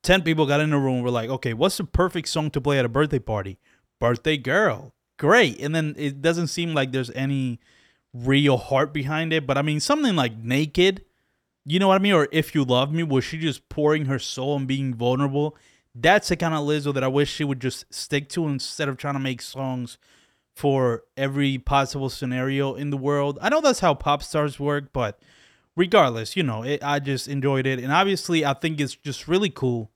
ten 0.01 0.21
people 0.21 0.45
got 0.45 0.61
in 0.61 0.73
a 0.73 0.79
room. 0.79 1.01
We're 1.01 1.09
like, 1.09 1.29
okay, 1.29 1.53
what's 1.53 1.77
the 1.77 1.83
perfect 1.83 2.27
song 2.27 2.51
to 2.51 2.61
play 2.61 2.79
at 2.79 2.85
a 2.85 2.89
birthday 2.89 3.19
party? 3.19 3.57
Birthday 3.99 4.37
girl, 4.37 4.93
great. 5.17 5.59
And 5.59 5.73
then 5.73 5.95
it 5.97 6.21
doesn't 6.21 6.47
seem 6.47 6.73
like 6.73 6.91
there's 6.91 7.11
any 7.11 7.59
real 8.13 8.57
heart 8.57 8.93
behind 8.93 9.33
it. 9.33 9.47
But 9.47 9.57
I 9.57 9.61
mean, 9.61 9.79
something 9.79 10.15
like 10.15 10.37
naked. 10.37 11.03
You 11.65 11.79
know 11.79 11.87
what 11.87 11.95
I 11.95 12.03
mean? 12.03 12.13
Or 12.13 12.27
if 12.31 12.53
you 12.53 12.65
love 12.65 12.91
me, 12.91 13.03
was 13.03 13.23
she 13.23 13.37
just 13.37 13.69
pouring 13.69 14.05
her 14.05 14.19
soul 14.19 14.57
and 14.57 14.67
being 14.67 14.93
vulnerable? 14.93 15.55
That's 15.95 16.27
the 16.27 16.35
kind 16.35 16.53
of 16.53 16.61
Lizzo 16.61 16.93
that 16.93 17.03
I 17.03 17.07
wish 17.07 17.31
she 17.31 17.43
would 17.43 17.61
just 17.61 17.91
stick 17.93 18.27
to 18.29 18.47
instead 18.47 18.89
of 18.89 18.97
trying 18.97 19.13
to 19.13 19.19
make 19.19 19.41
songs 19.41 19.97
for 20.53 21.03
every 21.17 21.57
possible 21.57 22.09
scenario 22.09 22.75
in 22.75 22.89
the 22.91 22.97
world. 22.97 23.39
I 23.41 23.49
know 23.49 23.61
that's 23.61 23.79
how 23.79 23.93
pop 23.93 24.21
stars 24.21 24.59
work, 24.59 24.93
but 24.93 25.19
regardless, 25.75 26.35
you 26.35 26.43
know, 26.43 26.63
it, 26.63 26.83
I 26.83 26.99
just 26.99 27.27
enjoyed 27.27 27.65
it. 27.65 27.79
And 27.79 27.91
obviously, 27.91 28.45
I 28.45 28.53
think 28.53 28.79
it's 28.79 28.95
just 28.95 29.27
really 29.27 29.49
cool. 29.49 29.91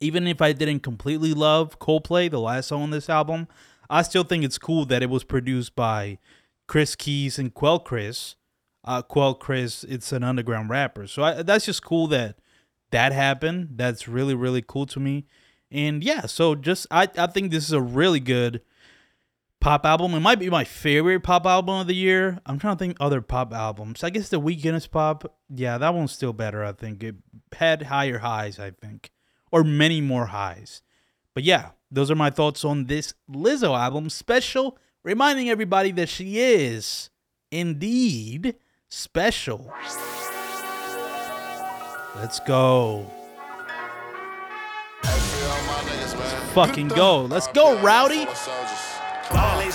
Even 0.00 0.26
if 0.26 0.40
I 0.40 0.52
didn't 0.52 0.80
completely 0.80 1.34
love 1.34 1.78
Coldplay, 1.78 2.30
the 2.30 2.40
last 2.40 2.68
song 2.68 2.82
on 2.82 2.90
this 2.90 3.08
album, 3.08 3.48
I 3.88 4.02
still 4.02 4.24
think 4.24 4.44
it's 4.44 4.58
cool 4.58 4.84
that 4.86 5.02
it 5.02 5.10
was 5.10 5.24
produced 5.24 5.74
by 5.74 6.18
Chris 6.66 6.94
Keys 6.94 7.38
and 7.38 7.52
Quelle 7.52 7.80
Chris. 7.80 8.36
Uh, 8.84 9.02
Quelle 9.02 9.34
Chris, 9.34 9.84
it's 9.84 10.12
an 10.12 10.22
underground 10.22 10.70
rapper. 10.70 11.06
So 11.06 11.24
I, 11.24 11.42
that's 11.42 11.66
just 11.66 11.82
cool 11.82 12.06
that 12.08 12.36
that 12.90 13.12
happened. 13.12 13.70
That's 13.72 14.06
really, 14.06 14.34
really 14.34 14.62
cool 14.62 14.86
to 14.86 15.00
me. 15.00 15.26
And 15.72 16.04
yeah, 16.04 16.26
so 16.26 16.54
just 16.54 16.86
I, 16.90 17.08
I 17.18 17.26
think 17.26 17.50
this 17.50 17.64
is 17.64 17.72
a 17.72 17.80
really 17.80 18.20
good 18.20 18.60
pop 19.60 19.84
album. 19.86 20.14
It 20.14 20.20
might 20.20 20.38
be 20.38 20.50
my 20.50 20.64
favorite 20.64 21.20
pop 21.20 21.46
album 21.46 21.80
of 21.80 21.86
the 21.86 21.94
year. 21.94 22.38
I'm 22.46 22.58
trying 22.58 22.76
to 22.76 22.78
think 22.78 22.96
other 23.00 23.20
pop 23.20 23.52
albums. 23.52 24.04
I 24.04 24.10
guess 24.10 24.28
the 24.28 24.40
Weeknd 24.40 24.74
is 24.74 24.86
pop. 24.86 25.36
Yeah, 25.48 25.78
that 25.78 25.94
one's 25.94 26.12
still 26.12 26.32
better. 26.32 26.64
I 26.64 26.72
think 26.72 27.02
it 27.02 27.16
had 27.52 27.82
higher 27.84 28.18
highs. 28.18 28.58
I 28.58 28.70
think, 28.70 29.10
or 29.50 29.64
many 29.64 30.00
more 30.00 30.26
highs. 30.26 30.82
But 31.34 31.44
yeah, 31.44 31.70
those 31.90 32.10
are 32.10 32.16
my 32.16 32.30
thoughts 32.30 32.64
on 32.64 32.86
this 32.86 33.14
Lizzo 33.30 33.78
album 33.78 34.08
special. 34.10 34.78
Reminding 35.02 35.50
everybody 35.50 35.92
that 35.92 36.08
she 36.08 36.40
is 36.40 37.10
indeed 37.52 38.56
special. 38.88 39.72
Let's 42.16 42.40
go. 42.40 43.06
Let's 45.04 46.52
fucking 46.54 46.88
go. 46.88 47.22
Let's 47.26 47.46
go, 47.48 47.78
Rowdy. 47.80 48.26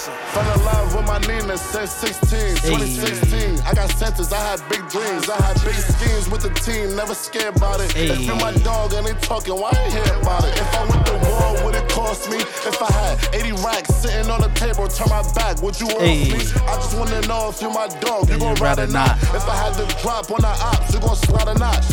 Fell 0.01 0.57
in 0.57 0.65
love 0.65 0.95
with 0.95 1.05
my 1.05 1.19
Nina 1.19 1.55
since 1.55 1.91
16, 1.91 2.55
2016. 2.71 3.59
I 3.67 3.73
got 3.75 3.91
senses, 3.91 4.33
I 4.33 4.39
had 4.39 4.59
big 4.67 4.81
dreams. 4.89 5.29
I 5.29 5.39
had 5.39 5.61
big 5.63 5.75
schemes 5.75 6.27
with 6.27 6.41
the 6.41 6.49
team, 6.65 6.95
never 6.95 7.13
scared 7.13 7.55
about 7.55 7.81
it. 7.81 7.95
If 7.95 8.21
you 8.21 8.33
my 8.35 8.51
dog 8.63 8.93
and 8.93 9.05
they 9.05 9.13
talking, 9.21 9.53
why 9.53 9.69
ain't 9.69 9.93
hear 9.93 10.15
about 10.19 10.43
it? 10.43 10.57
If 10.57 10.73
I 10.73 10.85
went 10.89 11.05
to 11.05 11.13
war, 11.13 11.65
would 11.65 11.75
it 11.75 11.87
cost 11.89 12.31
me? 12.31 12.37
If 12.37 12.81
I 12.81 12.91
had 12.91 13.35
80 13.35 13.51
racks 13.63 13.93
sitting 13.93 14.31
on 14.31 14.41
the 14.41 14.49
table, 14.55 14.87
turn 14.87 15.09
my 15.09 15.21
back, 15.33 15.61
would 15.61 15.79
you 15.79 15.87
off 15.87 16.01
me? 16.01 16.33
I 16.33 16.75
just 16.81 16.97
wanna 16.97 17.21
know 17.27 17.49
if 17.49 17.61
you're 17.61 17.71
my 17.71 17.87
dog, 17.99 18.27
you 18.27 18.39
gon' 18.39 18.55
rather 18.55 18.87
not. 18.87 19.21
If 19.21 19.47
I 19.47 19.55
had 19.55 19.73
to 19.75 20.01
drop 20.01 20.31
on 20.31 20.41
the 20.41 20.47
ops, 20.47 20.93
you 20.95 20.99
gon' 20.99 21.15
slide 21.15 21.47
or 21.47 21.59
not. 21.59 21.85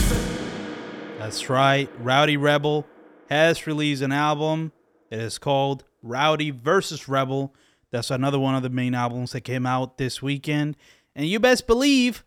That's 1.19 1.51
right, 1.51 1.91
Rowdy 1.99 2.39
Rebel 2.39 2.87
has 3.29 3.67
released 3.67 4.01
an 4.01 4.13
album. 4.13 4.73
It 5.11 5.21
is 5.21 5.37
called 5.37 5.85
Rowdy 6.03 6.53
versus 6.53 7.07
Rebel. 7.07 7.53
That's 7.91 8.11
another 8.11 8.39
one 8.39 8.55
of 8.55 8.63
the 8.63 8.71
main 8.71 8.95
albums 8.95 9.33
that 9.33 9.43
came 9.43 9.67
out 9.67 9.99
this 9.99 10.23
weekend. 10.23 10.77
And 11.15 11.27
you 11.27 11.41
best 11.41 11.67
believe 11.67 12.25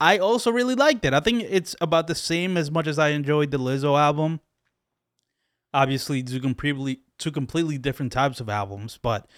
I 0.00 0.18
also 0.18 0.50
really 0.50 0.74
liked 0.74 1.04
it. 1.04 1.14
I 1.14 1.20
think 1.20 1.44
it's 1.48 1.76
about 1.80 2.08
the 2.08 2.14
same 2.14 2.56
as 2.56 2.70
much 2.70 2.86
as 2.86 2.98
I 2.98 3.10
enjoyed 3.10 3.50
the 3.50 3.58
Lizzo 3.58 3.98
album. 3.98 4.40
Obviously, 5.72 6.22
two 6.22 6.40
completely 6.40 7.00
two 7.18 7.30
completely 7.30 7.78
different 7.78 8.10
types 8.10 8.40
of 8.40 8.48
albums, 8.48 8.98
but 9.00 9.28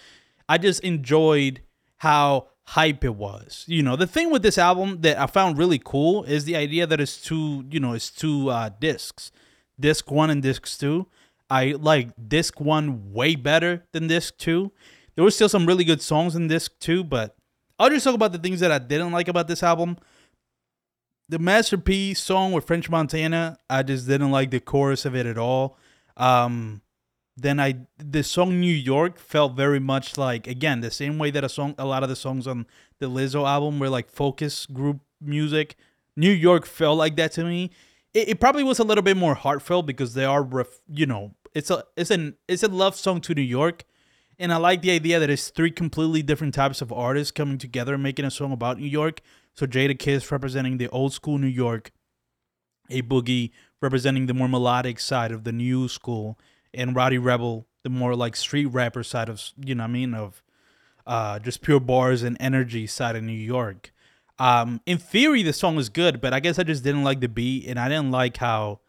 I 0.48 0.58
just 0.58 0.80
enjoyed 0.80 1.60
how 1.98 2.48
hype 2.62 3.04
it 3.04 3.14
was. 3.14 3.64
You 3.66 3.82
know, 3.82 3.94
the 3.94 4.06
thing 4.06 4.30
with 4.30 4.42
this 4.42 4.58
album 4.58 5.02
that 5.02 5.18
I 5.18 5.26
found 5.26 5.58
really 5.58 5.78
cool 5.78 6.24
is 6.24 6.44
the 6.44 6.56
idea 6.56 6.86
that 6.86 7.00
it's 7.00 7.20
two, 7.20 7.66
you 7.70 7.78
know, 7.78 7.92
it's 7.92 8.10
two 8.10 8.48
uh, 8.48 8.70
discs, 8.80 9.30
disc 9.78 10.10
one 10.10 10.30
and 10.30 10.42
disc 10.42 10.78
two. 10.78 11.06
I 11.50 11.72
like 11.72 12.08
disc 12.28 12.60
one 12.60 13.12
way 13.12 13.36
better 13.36 13.84
than 13.92 14.06
disc 14.06 14.38
two. 14.38 14.72
There 15.14 15.24
were 15.24 15.30
still 15.30 15.48
some 15.48 15.66
really 15.66 15.84
good 15.84 16.02
songs 16.02 16.34
in 16.34 16.48
this 16.48 16.68
too, 16.68 17.04
but 17.04 17.36
I'll 17.78 17.90
just 17.90 18.04
talk 18.04 18.14
about 18.14 18.32
the 18.32 18.38
things 18.38 18.60
that 18.60 18.72
I 18.72 18.78
didn't 18.78 19.12
like 19.12 19.28
about 19.28 19.48
this 19.48 19.62
album. 19.62 19.96
The 21.28 21.38
masterpiece 21.38 22.20
song 22.20 22.52
with 22.52 22.66
French 22.66 22.90
Montana, 22.90 23.58
I 23.70 23.82
just 23.82 24.06
didn't 24.06 24.30
like 24.30 24.50
the 24.50 24.60
chorus 24.60 25.04
of 25.04 25.16
it 25.16 25.26
at 25.26 25.38
all. 25.38 25.78
Um, 26.16 26.82
then 27.36 27.58
I 27.58 27.86
the 27.98 28.22
song 28.22 28.60
New 28.60 28.74
York 28.74 29.18
felt 29.18 29.56
very 29.56 29.80
much 29.80 30.16
like 30.16 30.46
again 30.46 30.80
the 30.80 30.90
same 30.90 31.18
way 31.18 31.32
that 31.32 31.42
a 31.42 31.48
song 31.48 31.74
a 31.78 31.84
lot 31.84 32.04
of 32.04 32.08
the 32.08 32.14
songs 32.14 32.46
on 32.46 32.66
the 33.00 33.06
Lizzo 33.06 33.44
album 33.48 33.80
were 33.80 33.88
like 33.88 34.08
focus 34.10 34.66
group 34.66 35.00
music. 35.20 35.76
New 36.16 36.30
York 36.30 36.64
felt 36.64 36.96
like 36.96 37.16
that 37.16 37.32
to 37.32 37.44
me. 37.44 37.70
It, 38.12 38.28
it 38.28 38.40
probably 38.40 38.62
was 38.62 38.78
a 38.78 38.84
little 38.84 39.02
bit 39.02 39.16
more 39.16 39.34
heartfelt 39.34 39.86
because 39.86 40.14
they 40.14 40.24
are 40.24 40.44
ref, 40.44 40.80
you 40.86 41.06
know 41.06 41.34
it's 41.54 41.70
a 41.70 41.84
it's 41.96 42.10
an 42.10 42.36
it's 42.48 42.62
a 42.62 42.68
love 42.68 42.96
song 42.96 43.20
to 43.22 43.34
New 43.34 43.42
York, 43.42 43.84
and 44.38 44.52
I 44.52 44.56
like 44.56 44.82
the 44.82 44.90
idea 44.90 45.20
that 45.20 45.30
it's 45.30 45.50
three 45.50 45.70
completely 45.70 46.22
different 46.22 46.54
types 46.54 46.80
of 46.80 46.92
artists 46.92 47.30
coming 47.30 47.58
together 47.58 47.96
making 47.98 48.24
a 48.24 48.30
song 48.30 48.52
about 48.52 48.78
New 48.78 48.86
York. 48.86 49.20
So 49.54 49.66
Jadakiss 49.66 50.30
representing 50.30 50.78
the 50.78 50.88
old 50.88 51.12
school 51.12 51.38
New 51.38 51.46
York, 51.46 51.92
a 52.90 53.02
Boogie 53.02 53.52
representing 53.80 54.26
the 54.26 54.34
more 54.34 54.48
melodic 54.48 54.98
side 54.98 55.30
of 55.30 55.44
the 55.44 55.52
new 55.52 55.88
school, 55.88 56.38
and 56.72 56.96
Rowdy 56.96 57.18
Rebel, 57.18 57.66
the 57.82 57.90
more 57.90 58.16
like 58.16 58.34
street 58.34 58.66
rapper 58.66 59.02
side 59.02 59.28
of 59.28 59.42
you 59.64 59.74
know 59.74 59.84
what 59.84 59.90
I 59.90 59.92
mean 59.92 60.14
of 60.14 60.42
uh, 61.06 61.38
just 61.38 61.60
pure 61.60 61.80
bars 61.80 62.22
and 62.22 62.36
energy 62.40 62.86
side 62.86 63.14
of 63.14 63.22
New 63.22 63.32
York. 63.32 63.92
Um, 64.38 64.80
in 64.86 64.98
theory, 64.98 65.42
the 65.42 65.52
song 65.52 65.76
was 65.76 65.88
good, 65.88 66.20
but 66.20 66.32
I 66.32 66.40
guess 66.40 66.58
I 66.58 66.64
just 66.64 66.82
didn't 66.82 67.04
like 67.04 67.20
the 67.20 67.28
beat, 67.28 67.66
and 67.68 67.78
I 67.78 67.88
didn't 67.88 68.10
like 68.10 68.38
how 68.38 68.80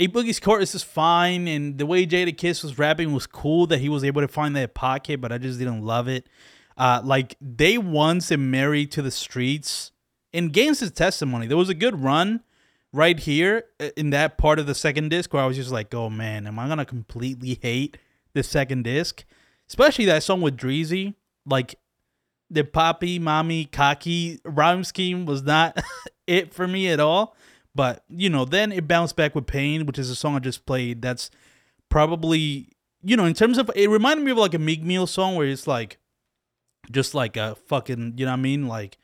A 0.00 0.08
Boogie's 0.08 0.40
chorus 0.40 0.74
is 0.74 0.82
fine, 0.82 1.46
and 1.46 1.78
the 1.78 1.86
way 1.86 2.04
Jadakiss 2.04 2.64
was 2.64 2.78
rapping 2.78 3.12
was 3.12 3.26
cool 3.26 3.66
that 3.68 3.78
he 3.78 3.88
was 3.88 4.02
able 4.02 4.22
to 4.22 4.28
find 4.28 4.56
that 4.56 4.74
pocket, 4.74 5.20
but 5.20 5.30
I 5.30 5.38
just 5.38 5.58
didn't 5.58 5.82
love 5.82 6.08
it. 6.08 6.26
Uh, 6.76 7.00
like 7.04 7.36
they 7.40 7.78
once 7.78 8.32
and 8.32 8.50
married 8.50 8.90
to 8.92 9.02
the 9.02 9.12
streets 9.12 9.92
in 10.32 10.48
Gaines' 10.48 10.90
testimony, 10.90 11.46
there 11.46 11.56
was 11.56 11.68
a 11.68 11.74
good 11.74 12.02
run 12.02 12.40
right 12.92 13.18
here 13.20 13.66
uh, 13.78 13.90
in 13.96 14.10
that 14.10 14.36
part 14.36 14.58
of 14.58 14.66
the 14.66 14.74
second 14.74 15.10
disc 15.10 15.32
where 15.32 15.42
I 15.42 15.46
was 15.46 15.56
just 15.56 15.70
like, 15.70 15.94
oh 15.94 16.10
man, 16.10 16.48
am 16.48 16.58
I 16.58 16.66
gonna 16.66 16.84
completely 16.84 17.60
hate 17.62 17.96
the 18.32 18.42
second 18.42 18.82
disc? 18.82 19.24
Especially 19.68 20.04
that 20.06 20.24
song 20.24 20.40
with 20.40 20.56
Dreezy. 20.56 21.14
Like 21.46 21.76
the 22.50 22.64
poppy, 22.64 23.20
mommy, 23.20 23.64
cocky 23.64 24.40
rhyme 24.44 24.82
scheme 24.82 25.24
was 25.24 25.44
not 25.44 25.80
it 26.26 26.52
for 26.52 26.66
me 26.66 26.88
at 26.88 26.98
all. 26.98 27.36
But 27.74 28.04
you 28.08 28.30
know, 28.30 28.44
then 28.44 28.72
it 28.72 28.86
bounced 28.86 29.16
back 29.16 29.34
with 29.34 29.46
Pain, 29.46 29.86
which 29.86 29.98
is 29.98 30.10
a 30.10 30.16
song 30.16 30.36
I 30.36 30.38
just 30.38 30.66
played. 30.66 31.02
That's 31.02 31.30
probably 31.88 32.68
you 33.02 33.16
know, 33.16 33.26
in 33.26 33.34
terms 33.34 33.58
of 33.58 33.70
it 33.74 33.90
reminded 33.90 34.24
me 34.24 34.32
of 34.32 34.38
like 34.38 34.54
a 34.54 34.58
Meek 34.58 34.82
Mill 34.82 35.06
song 35.06 35.36
where 35.36 35.46
it's 35.46 35.66
like 35.66 35.98
just 36.90 37.14
like 37.14 37.36
a 37.36 37.54
fucking 37.66 38.14
you 38.16 38.24
know 38.24 38.32
what 38.32 38.38
I 38.38 38.42
mean? 38.42 38.68
Like 38.68 38.98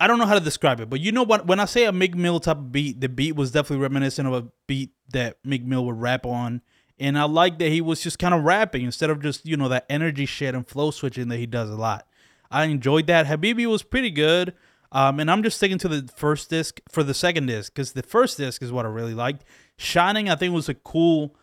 I 0.00 0.06
don't 0.06 0.18
know 0.18 0.26
how 0.26 0.34
to 0.34 0.44
describe 0.44 0.80
it, 0.80 0.88
but 0.88 1.00
you 1.00 1.10
know 1.10 1.24
what? 1.24 1.46
When 1.46 1.58
I 1.58 1.64
say 1.64 1.84
a 1.84 1.92
Meek 1.92 2.14
Mill 2.14 2.38
type 2.38 2.58
of 2.58 2.70
beat, 2.70 3.00
the 3.00 3.08
beat 3.08 3.34
was 3.34 3.50
definitely 3.50 3.82
reminiscent 3.82 4.28
of 4.28 4.34
a 4.34 4.48
beat 4.66 4.92
that 5.12 5.38
Meek 5.44 5.64
Mill 5.64 5.84
would 5.86 6.00
rap 6.00 6.24
on. 6.24 6.62
And 7.00 7.18
I 7.18 7.24
like 7.24 7.58
that 7.58 7.70
he 7.70 7.80
was 7.80 8.00
just 8.00 8.18
kind 8.18 8.34
of 8.34 8.44
rapping 8.44 8.84
instead 8.84 9.10
of 9.10 9.20
just, 9.20 9.46
you 9.46 9.56
know, 9.56 9.68
that 9.68 9.86
energy 9.88 10.26
shit 10.26 10.54
and 10.54 10.66
flow 10.66 10.90
switching 10.90 11.28
that 11.28 11.38
he 11.38 11.46
does 11.46 11.70
a 11.70 11.76
lot. 11.76 12.06
I 12.50 12.64
enjoyed 12.64 13.06
that. 13.08 13.26
Habibi 13.26 13.66
was 13.66 13.82
pretty 13.82 14.10
good. 14.10 14.54
Um, 14.90 15.20
and 15.20 15.30
I'm 15.30 15.42
just 15.42 15.58
sticking 15.58 15.78
to 15.78 15.88
the 15.88 16.10
first 16.16 16.48
disc 16.48 16.80
for 16.88 17.02
the 17.02 17.14
second 17.14 17.46
disc 17.46 17.72
because 17.74 17.92
the 17.92 18.02
first 18.02 18.38
disc 18.38 18.62
is 18.62 18.72
what 18.72 18.86
I 18.86 18.88
really 18.88 19.14
liked. 19.14 19.44
Shining, 19.76 20.30
I 20.30 20.34
think, 20.34 20.54
was 20.54 20.68
a 20.68 20.74
cool 20.74 21.36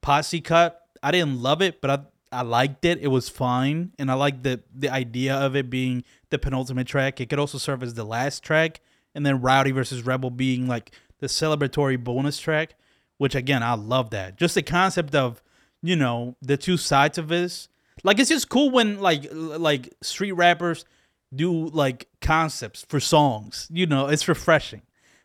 posse 0.00 0.40
cut. 0.40 0.82
I 1.02 1.12
didn't 1.12 1.40
love 1.40 1.62
it, 1.62 1.80
but 1.80 1.90
I 1.90 1.98
I 2.30 2.42
liked 2.42 2.84
it. 2.84 2.98
It 3.00 3.08
was 3.08 3.28
fine, 3.28 3.92
and 3.98 4.10
I 4.10 4.14
liked 4.14 4.42
the 4.42 4.60
the 4.74 4.90
idea 4.90 5.34
of 5.34 5.56
it 5.56 5.70
being 5.70 6.04
the 6.30 6.38
penultimate 6.38 6.86
track. 6.86 7.20
It 7.20 7.30
could 7.30 7.38
also 7.38 7.58
serve 7.58 7.82
as 7.82 7.94
the 7.94 8.04
last 8.04 8.42
track, 8.42 8.80
and 9.14 9.24
then 9.24 9.40
Rowdy 9.40 9.70
versus 9.70 10.04
Rebel 10.04 10.30
being 10.30 10.66
like 10.66 10.92
the 11.20 11.26
celebratory 11.26 12.02
bonus 12.02 12.38
track. 12.38 12.74
Which 13.16 13.34
again, 13.34 13.62
I 13.62 13.74
love 13.74 14.10
that. 14.10 14.36
Just 14.36 14.54
the 14.54 14.62
concept 14.62 15.14
of 15.14 15.42
you 15.82 15.96
know 15.96 16.36
the 16.42 16.56
two 16.56 16.76
sides 16.76 17.18
of 17.18 17.28
this. 17.28 17.68
Like 18.04 18.18
it's 18.18 18.28
just 18.28 18.48
cool 18.48 18.70
when 18.70 19.00
like 19.00 19.26
like 19.32 19.94
street 20.02 20.32
rappers 20.32 20.84
do 21.34 21.66
like 21.66 22.08
concepts 22.20 22.84
for 22.88 23.00
songs. 23.00 23.68
You 23.70 23.86
know, 23.86 24.08
it's 24.08 24.28
refreshing. 24.28 24.82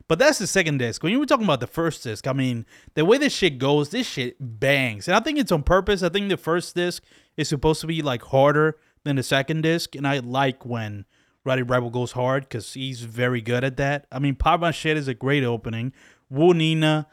But 0.08 0.20
that's 0.20 0.38
the 0.38 0.48
second 0.48 0.80
disc. 0.80 1.02
When 1.02 1.12
you 1.12 1.20
were 1.20 1.26
talking 1.26 1.46
about 1.46 1.62
the 1.62 1.68
first 1.68 2.04
disc, 2.04 2.28
I 2.28 2.34
mean, 2.34 2.66
the 2.94 3.06
way 3.06 3.18
this 3.18 3.34
shit 3.34 3.58
goes, 3.58 3.90
this 3.90 4.06
shit 4.06 4.36
bangs. 4.40 5.08
And 5.08 5.16
I 5.16 5.22
think 5.22 5.40
it's 5.40 5.52
on 5.52 5.64
purpose. 5.64 6.04
I 6.04 6.10
think 6.10 6.30
the 6.30 6.38
first 6.38 6.76
disc 6.76 7.04
is 7.38 7.48
supposed 7.48 7.82
to 7.82 7.88
be 7.88 8.02
like 8.02 8.22
harder 8.22 8.78
than 9.06 9.16
the 9.16 9.24
second 9.24 9.62
disc. 9.62 9.96
And 9.96 10.06
I 10.06 10.20
like 10.20 10.66
when 10.66 11.06
Rowdy 11.46 11.62
Rebel 11.62 11.90
goes 11.90 12.12
hard 12.12 12.44
because 12.44 12.74
he's 12.74 13.02
very 13.02 13.42
good 13.42 13.64
at 13.64 13.78
that. 13.78 14.08
I 14.12 14.20
mean, 14.20 14.36
Pop 14.36 14.60
My 14.60 14.72
Shit 14.72 14.98
is 14.98 15.08
a 15.08 15.14
great 15.14 15.44
opening. 15.44 15.94
Woo 16.30 16.54
Nina, 16.54 17.08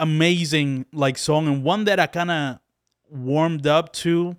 amazing 0.00 0.86
like 0.92 1.18
song 1.18 1.46
and 1.46 1.62
one 1.62 1.84
that 1.84 2.00
I 2.00 2.06
kind 2.06 2.30
of 2.30 2.58
warmed 3.10 3.66
up 3.66 3.92
to 3.92 4.36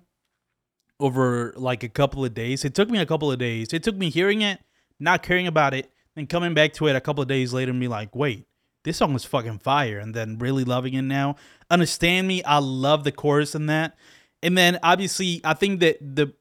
over 1.00 1.52
like 1.56 1.82
a 1.82 1.88
couple 1.88 2.24
of 2.24 2.34
days. 2.34 2.64
It 2.64 2.74
took 2.74 2.90
me 2.90 2.98
a 2.98 3.06
couple 3.06 3.32
of 3.32 3.38
days. 3.38 3.72
It 3.72 3.82
took 3.82 3.96
me 3.96 4.10
hearing 4.10 4.42
it, 4.42 4.60
not 4.98 5.22
caring 5.22 5.46
about 5.46 5.74
it, 5.74 5.90
and 6.16 6.28
coming 6.28 6.54
back 6.54 6.72
to 6.74 6.86
it 6.86 6.96
a 6.96 7.00
couple 7.00 7.22
of 7.22 7.28
days 7.28 7.52
later 7.52 7.70
and 7.70 7.80
be 7.80 7.88
like, 7.88 8.14
wait, 8.14 8.46
this 8.84 8.98
song 8.98 9.14
is 9.14 9.24
fucking 9.24 9.58
fire. 9.58 9.98
And 9.98 10.14
then 10.14 10.38
really 10.38 10.64
loving 10.64 10.94
it 10.94 11.02
now. 11.02 11.36
Understand 11.70 12.28
me, 12.28 12.42
I 12.44 12.58
love 12.58 13.04
the 13.04 13.12
chorus 13.12 13.54
in 13.54 13.66
that. 13.66 13.96
And 14.42 14.56
then 14.56 14.78
obviously, 14.82 15.40
I 15.44 15.54
think 15.54 15.80
that 15.80 15.98
the, 16.00 16.32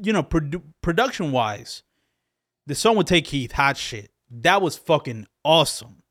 you 0.00 0.12
know, 0.12 0.22
produ- 0.22 0.62
production 0.82 1.32
wise, 1.32 1.82
the 2.66 2.74
song 2.74 2.96
with 2.96 3.06
Tay 3.06 3.22
Keith, 3.22 3.52
Hot 3.52 3.76
Shit, 3.76 4.10
that 4.30 4.60
was 4.60 4.76
fucking 4.76 5.26
awesome. 5.44 6.02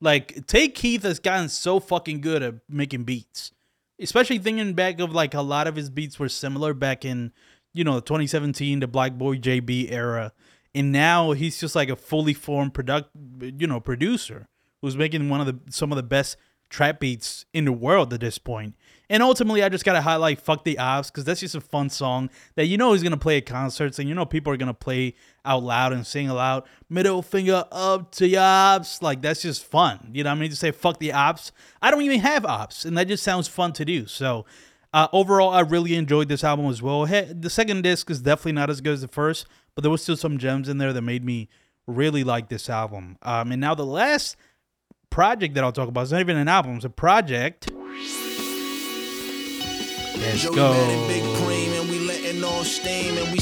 Like, 0.00 0.46
Tay 0.46 0.68
Keith 0.68 1.02
has 1.02 1.18
gotten 1.18 1.48
so 1.48 1.80
fucking 1.80 2.20
good 2.20 2.42
at 2.42 2.54
making 2.68 3.04
beats. 3.04 3.52
Especially 4.00 4.38
thinking 4.38 4.74
back 4.74 5.00
of 5.00 5.12
like 5.12 5.34
a 5.34 5.42
lot 5.42 5.66
of 5.66 5.76
his 5.76 5.90
beats 5.90 6.18
were 6.18 6.28
similar 6.28 6.72
back 6.74 7.04
in, 7.04 7.32
you 7.72 7.84
know, 7.84 8.00
2017, 8.00 8.80
the 8.80 8.86
BlocBoy 8.86 9.40
JB 9.40 9.90
era. 9.90 10.32
And 10.74 10.92
now 10.92 11.32
he's 11.32 11.58
just 11.58 11.74
like 11.74 11.88
a 11.88 11.96
fully 11.96 12.34
formed 12.34 12.74
product 12.74 13.10
you 13.40 13.66
know 13.66 13.80
producer 13.80 14.48
who's 14.80 14.96
making 14.96 15.28
one 15.28 15.40
of 15.40 15.46
the 15.46 15.58
some 15.72 15.90
of 15.92 15.96
the 15.96 16.02
best 16.02 16.36
trap 16.68 17.00
beats 17.00 17.46
in 17.52 17.64
the 17.64 17.72
world 17.72 18.12
at 18.12 18.20
this 18.20 18.38
point 18.38 18.76
and 19.10 19.22
ultimately 19.22 19.62
i 19.62 19.68
just 19.68 19.84
gotta 19.84 20.00
highlight 20.00 20.40
fuck 20.40 20.64
the 20.64 20.78
ops 20.78 21.10
because 21.10 21.24
that's 21.24 21.40
just 21.40 21.54
a 21.54 21.60
fun 21.60 21.88
song 21.88 22.30
that 22.54 22.66
you 22.66 22.76
know 22.76 22.92
he's 22.92 23.02
gonna 23.02 23.16
play 23.16 23.38
at 23.38 23.46
concerts 23.46 23.98
and 23.98 24.08
you 24.08 24.14
know 24.14 24.26
people 24.26 24.52
are 24.52 24.56
gonna 24.56 24.74
play 24.74 25.14
out 25.44 25.62
loud 25.62 25.92
and 25.92 26.06
sing 26.06 26.28
aloud 26.28 26.64
middle 26.88 27.22
finger 27.22 27.64
up 27.72 28.10
to 28.12 28.26
your 28.26 28.42
ops 28.42 29.02
like 29.02 29.22
that's 29.22 29.42
just 29.42 29.64
fun 29.64 30.10
you 30.12 30.24
know 30.24 30.30
i 30.30 30.34
mean 30.34 30.50
to 30.50 30.56
say 30.56 30.70
fuck 30.70 30.98
the 30.98 31.12
ops 31.12 31.52
i 31.82 31.90
don't 31.90 32.02
even 32.02 32.20
have 32.20 32.44
ops 32.44 32.84
and 32.84 32.96
that 32.96 33.08
just 33.08 33.22
sounds 33.22 33.48
fun 33.48 33.72
to 33.72 33.84
do 33.84 34.06
so 34.06 34.44
uh, 34.92 35.06
overall, 35.12 35.50
I 35.50 35.60
really 35.60 35.94
enjoyed 35.94 36.28
this 36.28 36.42
album 36.42 36.66
as 36.66 36.80
well. 36.80 37.04
Hey, 37.04 37.30
the 37.32 37.50
second 37.50 37.82
disc 37.82 38.10
is 38.10 38.22
definitely 38.22 38.52
not 38.52 38.70
as 38.70 38.80
good 38.80 38.94
as 38.94 39.02
the 39.02 39.08
first, 39.08 39.46
but 39.74 39.82
there 39.82 39.90
was 39.90 40.02
still 40.02 40.16
some 40.16 40.38
gems 40.38 40.68
in 40.68 40.78
there 40.78 40.92
that 40.92 41.02
made 41.02 41.24
me 41.24 41.48
really 41.86 42.24
like 42.24 42.48
this 42.48 42.70
album. 42.70 43.18
Um, 43.22 43.52
and 43.52 43.60
now 43.60 43.74
the 43.74 43.84
last 43.84 44.36
project 45.10 45.54
that 45.54 45.64
I'll 45.64 45.72
talk 45.72 45.88
about 45.88 46.04
is 46.04 46.12
not 46.12 46.20
even 46.20 46.36
an 46.36 46.48
album; 46.48 46.76
it's 46.76 46.84
a 46.84 46.90
project. 46.90 47.70
And 53.18 53.32
we 53.32 53.38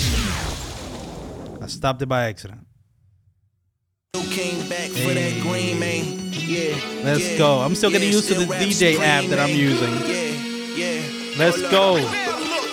I 1.63 1.67
stopped 1.69 2.03
it 2.03 2.07
by 2.07 2.27
accident. 2.27 2.67
still 4.15 4.31
came 4.31 4.69
back 4.69 4.91
for 4.91 5.15
that 5.15 5.41
green, 5.43 5.81
man. 5.81 6.31
Yeah. 6.33 6.77
Let's 7.03 7.37
go. 7.39 7.59
I'm 7.59 7.75
still 7.75 7.91
getting 7.91 8.13
used 8.13 8.29
to 8.29 8.35
the 8.35 8.47
DJ 8.47 8.99
app 9.01 9.25
that 9.27 9.39
I'm 9.39 9.51
using. 9.51 9.93
Yeah, 10.07 10.33
yeah. 10.77 11.39
Let's 11.39 11.61
go. 11.71 12.26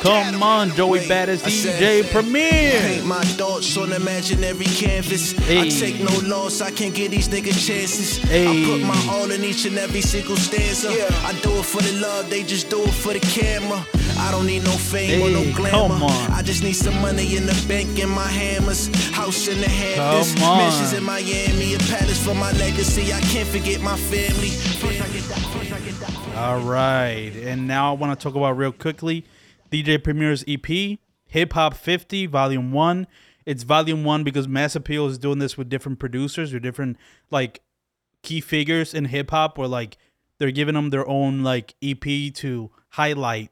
Up. 0.06 0.32
Come 0.32 0.44
on, 0.44 0.70
Joey 0.72 1.00
Badass 1.02 1.46
I 1.46 1.50
said, 1.50 1.82
DJ 1.82 2.12
Premier. 2.12 2.52
Paint 2.82 3.06
my 3.06 3.24
thoughts 3.24 3.76
on 3.78 3.94
imaginary 3.94 4.66
canvas. 4.66 5.32
Hey. 5.32 5.62
I 5.62 5.70
take 5.70 6.00
no 6.00 6.14
loss, 6.28 6.62
I 6.62 6.72
can't 6.72 6.94
give 6.94 7.12
these 7.12 7.28
niggas 7.30 7.68
chances. 7.68 8.18
Hey. 8.18 8.48
I 8.48 8.66
put 8.66 8.82
my 8.82 9.14
all 9.14 9.30
in 9.32 9.44
each 9.44 9.66
and 9.66 9.78
every 9.78 10.02
single 10.02 10.36
stanza. 10.36 10.90
I 11.26 11.34
do 11.42 11.52
it 11.60 11.66
for 11.66 11.82
the 11.82 11.94
love, 12.02 12.30
they 12.30 12.44
just 12.44 12.70
do 12.70 12.82
it 12.84 12.92
for 12.92 13.14
the 13.14 13.20
camera. 13.20 13.86
I 14.20 14.32
don't 14.32 14.46
need 14.46 14.64
no 14.64 14.72
fame 14.72 15.22
or 15.22 15.28
Hey, 15.30 15.34
no 15.50 15.56
glamour. 15.56 15.96
come 15.96 16.04
on. 16.04 16.32
I 16.32 16.42
just 16.44 16.64
need 16.64 16.74
some 16.74 17.00
money 17.02 17.36
in 17.36 17.46
the 17.46 17.66
bank 17.68 17.98
and 18.00 18.12
my 18.12 18.28
hammers. 18.28 18.88
House 19.12 19.48
in 19.48 19.60
the 19.60 19.68
Hamptons, 19.70 20.36
Come 20.36 20.44
on. 20.44 20.58
mansions 20.60 20.94
in 20.94 21.04
Miami, 21.04 21.74
a 21.74 21.80
palace 21.80 22.24
for 22.24 22.36
my 22.36 22.52
legacy. 22.54 23.12
I 23.12 23.20
can't 23.22 23.48
forget 23.48 23.82
my 23.82 23.98
family. 23.98 24.50
First 24.50 25.02
I 25.02 25.08
get 25.10 25.24
that, 25.30 25.40
first 25.54 25.72
I 25.74 25.80
get 25.80 26.00
that. 26.00 26.38
All 26.38 26.60
right, 26.62 27.32
and 27.44 27.68
now 27.68 27.92
I 27.94 27.96
want 27.98 28.18
to 28.18 28.24
talk 28.24 28.36
about 28.36 28.56
real 28.58 28.72
quickly 28.72 29.26
DJ 29.74 30.04
Premier's 30.04 30.44
EP, 30.48 31.00
Hip 31.26 31.54
Hop 31.54 31.74
50, 31.74 32.28
Volume 32.28 32.72
1. 32.72 33.08
It's 33.48 33.64
Volume 33.64 34.04
1 34.04 34.24
because 34.24 34.48
Mass 34.48 34.76
Appeal 34.76 35.08
is 35.08 35.18
doing 35.18 35.40
this 35.40 35.58
with 35.58 35.68
different 35.68 35.98
producers 35.98 36.54
or 36.54 36.60
different, 36.60 36.96
like, 37.32 37.62
key 38.22 38.40
figures 38.40 38.94
in 38.94 39.06
hip 39.06 39.32
hop 39.32 39.58
where, 39.58 39.68
like, 39.68 39.98
they're 40.38 40.52
giving 40.52 40.76
them 40.76 40.92
their 40.92 41.08
own, 41.08 41.42
like, 41.42 41.74
EP 41.82 42.32
to 42.36 42.70
highlight 42.90 43.50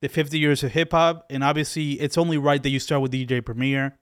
the 0.00 0.08
50 0.08 0.40
years 0.40 0.64
of 0.64 0.72
hip 0.72 0.90
hop. 0.90 1.24
And 1.30 1.44
obviously, 1.44 1.92
it's 2.00 2.18
only 2.18 2.36
right 2.36 2.60
that 2.60 2.70
you 2.70 2.80
start 2.80 3.02
with 3.02 3.12
DJ 3.12 3.44
Premier. 3.44 3.96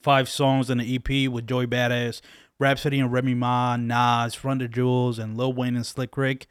Five 0.00 0.28
songs 0.28 0.70
in 0.70 0.78
the 0.78 0.96
EP 0.96 1.30
with 1.30 1.46
Joey 1.46 1.68
Badass, 1.68 2.20
Rapsody 2.58 2.98
and 2.98 3.12
Remy 3.12 3.34
Ma, 3.34 3.76
Nas, 3.76 4.44
Run 4.44 4.58
the 4.58 4.66
Jewels, 4.66 5.20
and 5.20 5.36
Lil 5.36 5.52
Wayne 5.52 5.76
and 5.76 5.86
Slick 5.86 6.16
Rick. 6.16 6.48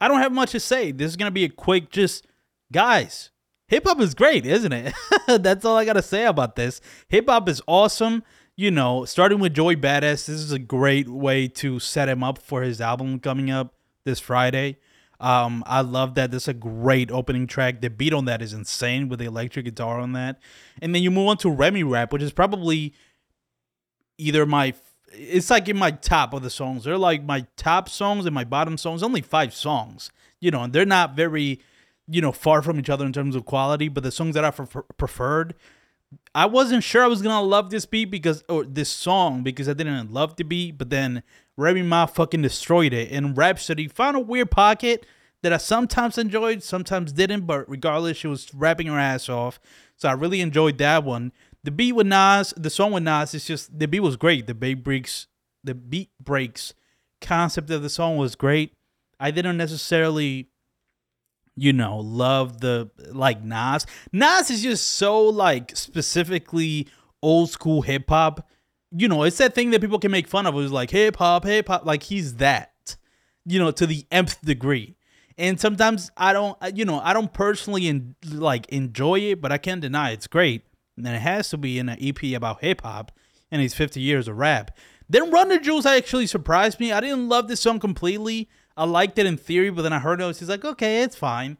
I 0.00 0.08
don't 0.08 0.20
have 0.20 0.32
much 0.32 0.52
to 0.52 0.60
say. 0.60 0.92
This 0.92 1.10
is 1.10 1.16
gonna 1.16 1.30
be 1.30 1.44
a 1.44 1.50
quick, 1.50 1.90
just 1.90 2.26
guys. 2.72 3.30
Hip 3.70 3.84
hop 3.86 4.00
is 4.00 4.14
great, 4.14 4.44
isn't 4.44 4.72
it? 4.72 4.92
That's 5.28 5.64
all 5.64 5.76
I 5.76 5.84
gotta 5.84 6.02
say 6.02 6.26
about 6.26 6.56
this. 6.56 6.80
Hip 7.06 7.28
hop 7.28 7.48
is 7.48 7.62
awesome. 7.68 8.24
You 8.56 8.72
know, 8.72 9.04
starting 9.04 9.38
with 9.38 9.54
Joey 9.54 9.76
Badass, 9.76 10.26
this 10.26 10.28
is 10.28 10.50
a 10.50 10.58
great 10.58 11.08
way 11.08 11.46
to 11.46 11.78
set 11.78 12.08
him 12.08 12.24
up 12.24 12.38
for 12.38 12.62
his 12.62 12.80
album 12.80 13.20
coming 13.20 13.48
up 13.48 13.72
this 14.02 14.18
Friday. 14.18 14.78
Um, 15.20 15.62
I 15.68 15.82
love 15.82 16.16
that. 16.16 16.32
This 16.32 16.44
is 16.44 16.48
a 16.48 16.54
great 16.54 17.12
opening 17.12 17.46
track. 17.46 17.80
The 17.80 17.90
beat 17.90 18.12
on 18.12 18.24
that 18.24 18.42
is 18.42 18.52
insane 18.52 19.08
with 19.08 19.20
the 19.20 19.26
electric 19.26 19.66
guitar 19.66 20.00
on 20.00 20.14
that. 20.14 20.40
And 20.82 20.92
then 20.92 21.04
you 21.04 21.12
move 21.12 21.28
on 21.28 21.36
to 21.38 21.50
Remy 21.50 21.84
Rap, 21.84 22.12
which 22.12 22.22
is 22.22 22.32
probably 22.32 22.92
either 24.18 24.46
my 24.46 24.74
it's 25.12 25.48
like 25.48 25.68
in 25.68 25.76
my 25.76 25.92
top 25.92 26.34
of 26.34 26.42
the 26.42 26.50
songs. 26.50 26.82
They're 26.82 26.98
like 26.98 27.22
my 27.22 27.46
top 27.56 27.88
songs 27.88 28.26
and 28.26 28.34
my 28.34 28.44
bottom 28.44 28.76
songs. 28.76 29.04
Only 29.04 29.20
five 29.20 29.54
songs, 29.54 30.10
you 30.40 30.50
know, 30.50 30.64
and 30.64 30.72
they're 30.72 30.84
not 30.84 31.14
very, 31.14 31.60
you 32.10 32.20
know, 32.20 32.32
far 32.32 32.62
from 32.62 32.78
each 32.78 32.90
other 32.90 33.06
in 33.06 33.12
terms 33.12 33.36
of 33.36 33.44
quality. 33.44 33.88
But 33.88 34.02
the 34.02 34.10
songs 34.10 34.34
that 34.34 34.44
I 34.44 34.50
prefer- 34.50 34.82
preferred, 34.96 35.54
I 36.34 36.46
wasn't 36.46 36.82
sure 36.84 37.04
I 37.04 37.08
was 37.08 37.22
gonna 37.22 37.42
love 37.42 37.70
this 37.70 37.86
beat 37.86 38.06
because 38.06 38.42
or 38.48 38.64
this 38.64 38.88
song 38.88 39.42
because 39.42 39.68
I 39.68 39.74
didn't 39.74 40.12
love 40.12 40.36
the 40.36 40.44
beat. 40.44 40.78
But 40.78 40.90
then 40.90 41.22
Remy 41.56 41.82
Ma 41.82 42.06
fucking 42.06 42.42
destroyed 42.42 42.92
it, 42.92 43.10
and 43.12 43.36
Rapsody 43.36 43.88
found 43.88 44.16
a 44.16 44.20
weird 44.20 44.50
pocket 44.50 45.06
that 45.42 45.52
I 45.52 45.56
sometimes 45.56 46.18
enjoyed, 46.18 46.62
sometimes 46.62 47.12
didn't. 47.12 47.46
But 47.46 47.68
regardless, 47.70 48.16
she 48.16 48.26
was 48.26 48.52
rapping 48.54 48.88
her 48.88 48.98
ass 48.98 49.28
off, 49.28 49.60
so 49.96 50.08
I 50.08 50.12
really 50.12 50.40
enjoyed 50.40 50.78
that 50.78 51.04
one. 51.04 51.32
The 51.62 51.70
beat 51.70 51.92
with 51.92 52.06
Nas, 52.06 52.54
the 52.56 52.70
song 52.70 52.92
with 52.92 53.02
Nas, 53.02 53.34
it's 53.34 53.46
just 53.46 53.78
the 53.78 53.86
beat 53.86 54.00
was 54.00 54.16
great. 54.16 54.46
The 54.46 54.54
beat 54.54 54.82
breaks, 54.82 55.26
the 55.62 55.74
beat 55.74 56.10
breaks 56.18 56.72
concept 57.20 57.70
of 57.70 57.82
the 57.82 57.90
song 57.90 58.16
was 58.16 58.34
great. 58.34 58.72
I 59.18 59.30
didn't 59.30 59.58
necessarily, 59.58 60.48
you 61.56 61.72
know, 61.72 61.98
love 61.98 62.60
the 62.60 62.90
like 63.12 63.42
Nas. 63.42 63.86
Nas 64.12 64.50
is 64.50 64.62
just 64.62 64.92
so 64.92 65.22
like 65.22 65.76
specifically 65.76 66.88
old 67.22 67.50
school 67.50 67.82
hip 67.82 68.08
hop. 68.08 68.48
You 68.92 69.08
know, 69.08 69.22
it's 69.22 69.38
that 69.38 69.54
thing 69.54 69.70
that 69.70 69.80
people 69.80 69.98
can 69.98 70.10
make 70.10 70.26
fun 70.26 70.46
of. 70.46 70.54
It 70.54 70.58
was 70.58 70.72
like 70.72 70.90
hip 70.90 71.16
hop, 71.16 71.44
hip 71.44 71.68
hop. 71.68 71.84
Like 71.84 72.02
he's 72.04 72.36
that, 72.36 72.96
you 73.44 73.58
know, 73.58 73.70
to 73.72 73.86
the 73.86 74.06
nth 74.10 74.40
degree. 74.42 74.96
And 75.38 75.58
sometimes 75.58 76.10
I 76.16 76.32
don't, 76.32 76.58
you 76.74 76.84
know, 76.84 77.00
I 77.00 77.12
don't 77.12 77.32
personally 77.32 77.88
in, 77.88 78.14
like 78.30 78.68
enjoy 78.68 79.20
it, 79.20 79.40
but 79.40 79.52
I 79.52 79.58
can't 79.58 79.80
deny 79.80 80.10
it's 80.10 80.26
great. 80.26 80.64
And 80.96 81.06
it 81.06 81.20
has 81.20 81.48
to 81.50 81.56
be 81.56 81.78
in 81.78 81.88
an 81.88 81.98
EP 82.00 82.34
about 82.36 82.60
hip 82.60 82.82
hop 82.82 83.12
and 83.50 83.62
his 83.62 83.74
50 83.74 84.00
years 84.00 84.28
of 84.28 84.36
rap. 84.36 84.76
Then 85.08 85.30
Run 85.30 85.48
the 85.48 85.58
Jewels 85.58 85.86
actually 85.86 86.26
surprised 86.26 86.78
me. 86.78 86.92
I 86.92 87.00
didn't 87.00 87.28
love 87.28 87.48
this 87.48 87.60
song 87.60 87.80
completely. 87.80 88.48
I 88.76 88.84
liked 88.84 89.18
it 89.18 89.26
in 89.26 89.36
theory, 89.36 89.70
but 89.70 89.82
then 89.82 89.92
I 89.92 89.98
heard 89.98 90.20
it. 90.20 90.28
It's 90.28 90.42
like, 90.42 90.64
okay, 90.64 91.02
it's 91.02 91.16
fine. 91.16 91.58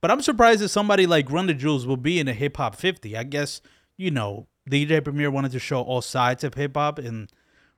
But 0.00 0.10
I'm 0.10 0.22
surprised 0.22 0.60
that 0.60 0.68
somebody 0.68 1.06
like 1.06 1.30
Run 1.30 1.46
the 1.46 1.54
Jewels 1.54 1.86
will 1.86 1.96
be 1.96 2.18
in 2.18 2.28
a 2.28 2.32
hip 2.32 2.56
hop 2.56 2.74
50. 2.74 3.16
I 3.16 3.22
guess, 3.22 3.60
you 3.96 4.10
know, 4.10 4.48
DJ 4.68 5.02
Premier 5.02 5.30
wanted 5.30 5.52
to 5.52 5.58
show 5.58 5.80
all 5.82 6.02
sides 6.02 6.44
of 6.44 6.54
hip 6.54 6.76
hop, 6.76 6.98
and 6.98 7.30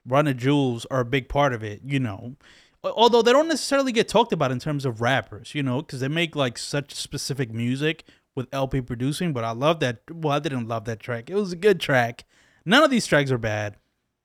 Run 0.06 0.24
the 0.26 0.34
Jewels 0.34 0.86
are 0.90 1.00
a 1.00 1.04
big 1.04 1.28
part 1.28 1.52
of 1.52 1.62
it, 1.62 1.82
you 1.84 2.00
know. 2.00 2.36
Although 2.82 3.22
they 3.22 3.32
don't 3.32 3.48
necessarily 3.48 3.92
get 3.92 4.08
talked 4.08 4.32
about 4.32 4.52
in 4.52 4.58
terms 4.58 4.84
of 4.84 5.00
rappers, 5.00 5.54
you 5.54 5.62
know, 5.62 5.80
because 5.80 6.00
they 6.00 6.08
make 6.08 6.36
like 6.36 6.58
such 6.58 6.94
specific 6.94 7.50
music 7.50 8.04
with 8.34 8.48
El-P 8.52 8.82
producing. 8.82 9.32
But 9.32 9.44
I 9.44 9.52
love 9.52 9.80
that. 9.80 10.02
Well, 10.10 10.34
I 10.34 10.38
didn't 10.38 10.68
love 10.68 10.84
that 10.84 11.00
track. 11.00 11.30
It 11.30 11.34
was 11.34 11.52
a 11.52 11.56
good 11.56 11.80
track. 11.80 12.24
None 12.64 12.82
of 12.82 12.90
these 12.90 13.06
tracks 13.06 13.30
are 13.30 13.38
bad. 13.38 13.76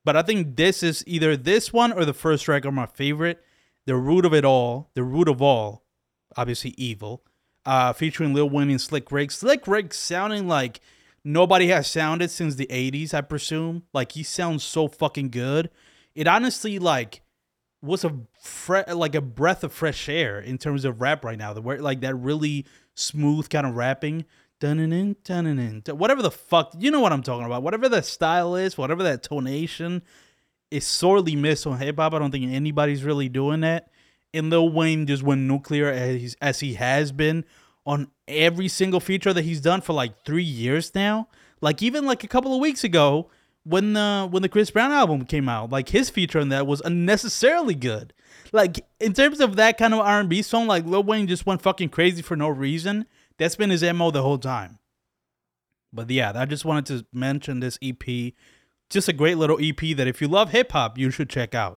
But 0.04 0.16
I 0.16 0.22
think 0.22 0.56
this 0.56 0.82
is 0.82 1.04
either 1.06 1.36
this 1.36 1.72
one 1.72 1.92
or 1.92 2.04
the 2.04 2.14
first 2.14 2.44
track 2.44 2.66
are 2.66 2.72
my 2.72 2.86
favorite. 2.86 3.42
The 3.90 3.96
root 3.96 4.24
of 4.24 4.32
it 4.32 4.44
all, 4.44 4.88
the 4.94 5.02
root 5.02 5.26
of 5.26 5.42
all, 5.42 5.82
obviously 6.36 6.76
evil, 6.78 7.24
uh, 7.66 7.92
featuring 7.92 8.32
Lil 8.32 8.48
Wayne 8.48 8.70
and 8.70 8.80
Slick 8.80 9.10
Rick. 9.10 9.32
Slick 9.32 9.66
Rick 9.66 9.92
sounding 9.94 10.46
like 10.46 10.78
nobody 11.24 11.66
has 11.70 11.88
sounded 11.88 12.30
since 12.30 12.54
the 12.54 12.68
80s, 12.68 13.12
I 13.12 13.20
presume. 13.22 13.82
Like 13.92 14.12
he 14.12 14.22
sounds 14.22 14.62
so 14.62 14.86
fucking 14.86 15.30
good. 15.30 15.70
It 16.14 16.28
honestly 16.28 16.78
like 16.78 17.22
was 17.82 18.04
a 18.04 18.16
fre- 18.40 18.92
like 18.94 19.16
a 19.16 19.20
breath 19.20 19.64
of 19.64 19.72
fresh 19.72 20.08
air 20.08 20.38
in 20.38 20.56
terms 20.56 20.84
of 20.84 21.00
rap 21.00 21.24
right 21.24 21.36
now. 21.36 21.52
The 21.52 21.60
where 21.60 21.80
like 21.80 22.00
that 22.02 22.14
really 22.14 22.66
smooth 22.94 23.48
kind 23.48 23.66
of 23.66 23.74
rapping. 23.74 24.24
Dun-dun-dun, 24.60 25.16
dun-dun-dun, 25.24 25.80
dun- 25.82 25.98
Whatever 25.98 26.22
the 26.22 26.30
fuck, 26.30 26.74
you 26.78 26.92
know 26.92 27.00
what 27.00 27.12
I'm 27.12 27.24
talking 27.24 27.46
about. 27.46 27.64
Whatever 27.64 27.88
that 27.88 28.06
style 28.06 28.54
is, 28.54 28.78
whatever 28.78 29.02
that 29.02 29.24
tonation 29.24 30.02
is 30.70 30.86
sorely 30.86 31.36
missed 31.36 31.66
on 31.66 31.78
hip 31.78 31.96
hop. 31.96 32.14
I 32.14 32.18
don't 32.18 32.30
think 32.30 32.50
anybody's 32.52 33.04
really 33.04 33.28
doing 33.28 33.60
that. 33.60 33.90
And 34.32 34.50
Lil 34.50 34.68
Wayne 34.70 35.06
just 35.06 35.22
went 35.22 35.42
nuclear 35.42 35.88
as, 35.88 36.36
as 36.40 36.60
he 36.60 36.74
has 36.74 37.10
been 37.10 37.44
on 37.84 38.10
every 38.28 38.68
single 38.68 39.00
feature 39.00 39.32
that 39.32 39.42
he's 39.42 39.60
done 39.60 39.80
for 39.80 39.92
like 39.92 40.24
three 40.24 40.44
years 40.44 40.94
now. 40.94 41.28
Like 41.60 41.82
even 41.82 42.06
like 42.06 42.22
a 42.24 42.28
couple 42.28 42.54
of 42.54 42.60
weeks 42.60 42.84
ago 42.84 43.28
when 43.64 43.92
the 43.92 44.28
when 44.30 44.42
the 44.42 44.48
Chris 44.48 44.70
Brown 44.70 44.92
album 44.92 45.24
came 45.24 45.48
out, 45.48 45.70
like 45.70 45.88
his 45.88 46.08
feature 46.10 46.40
on 46.40 46.48
that 46.50 46.66
was 46.66 46.80
unnecessarily 46.82 47.74
good. 47.74 48.12
Like 48.52 48.86
in 49.00 49.12
terms 49.12 49.40
of 49.40 49.56
that 49.56 49.76
kind 49.78 49.92
of 49.92 50.00
R 50.00 50.20
and 50.20 50.28
B 50.28 50.42
song, 50.42 50.66
like 50.66 50.86
Lil 50.86 51.02
Wayne 51.02 51.26
just 51.26 51.46
went 51.46 51.62
fucking 51.62 51.90
crazy 51.90 52.22
for 52.22 52.36
no 52.36 52.48
reason. 52.48 53.06
That's 53.38 53.56
been 53.56 53.70
his 53.70 53.82
mo 53.82 54.10
the 54.10 54.22
whole 54.22 54.38
time. 54.38 54.78
But 55.92 56.10
yeah, 56.10 56.32
I 56.34 56.44
just 56.44 56.64
wanted 56.64 56.86
to 56.86 57.06
mention 57.12 57.60
this 57.60 57.78
EP. 57.82 58.32
Just 58.90 59.08
a 59.08 59.12
great 59.12 59.38
little 59.38 59.58
EP 59.62 59.96
that 59.96 60.08
if 60.08 60.20
you 60.20 60.26
love 60.26 60.50
hip 60.50 60.72
hop, 60.72 60.98
you 60.98 61.12
should 61.12 61.30
check 61.30 61.54
out. 61.54 61.68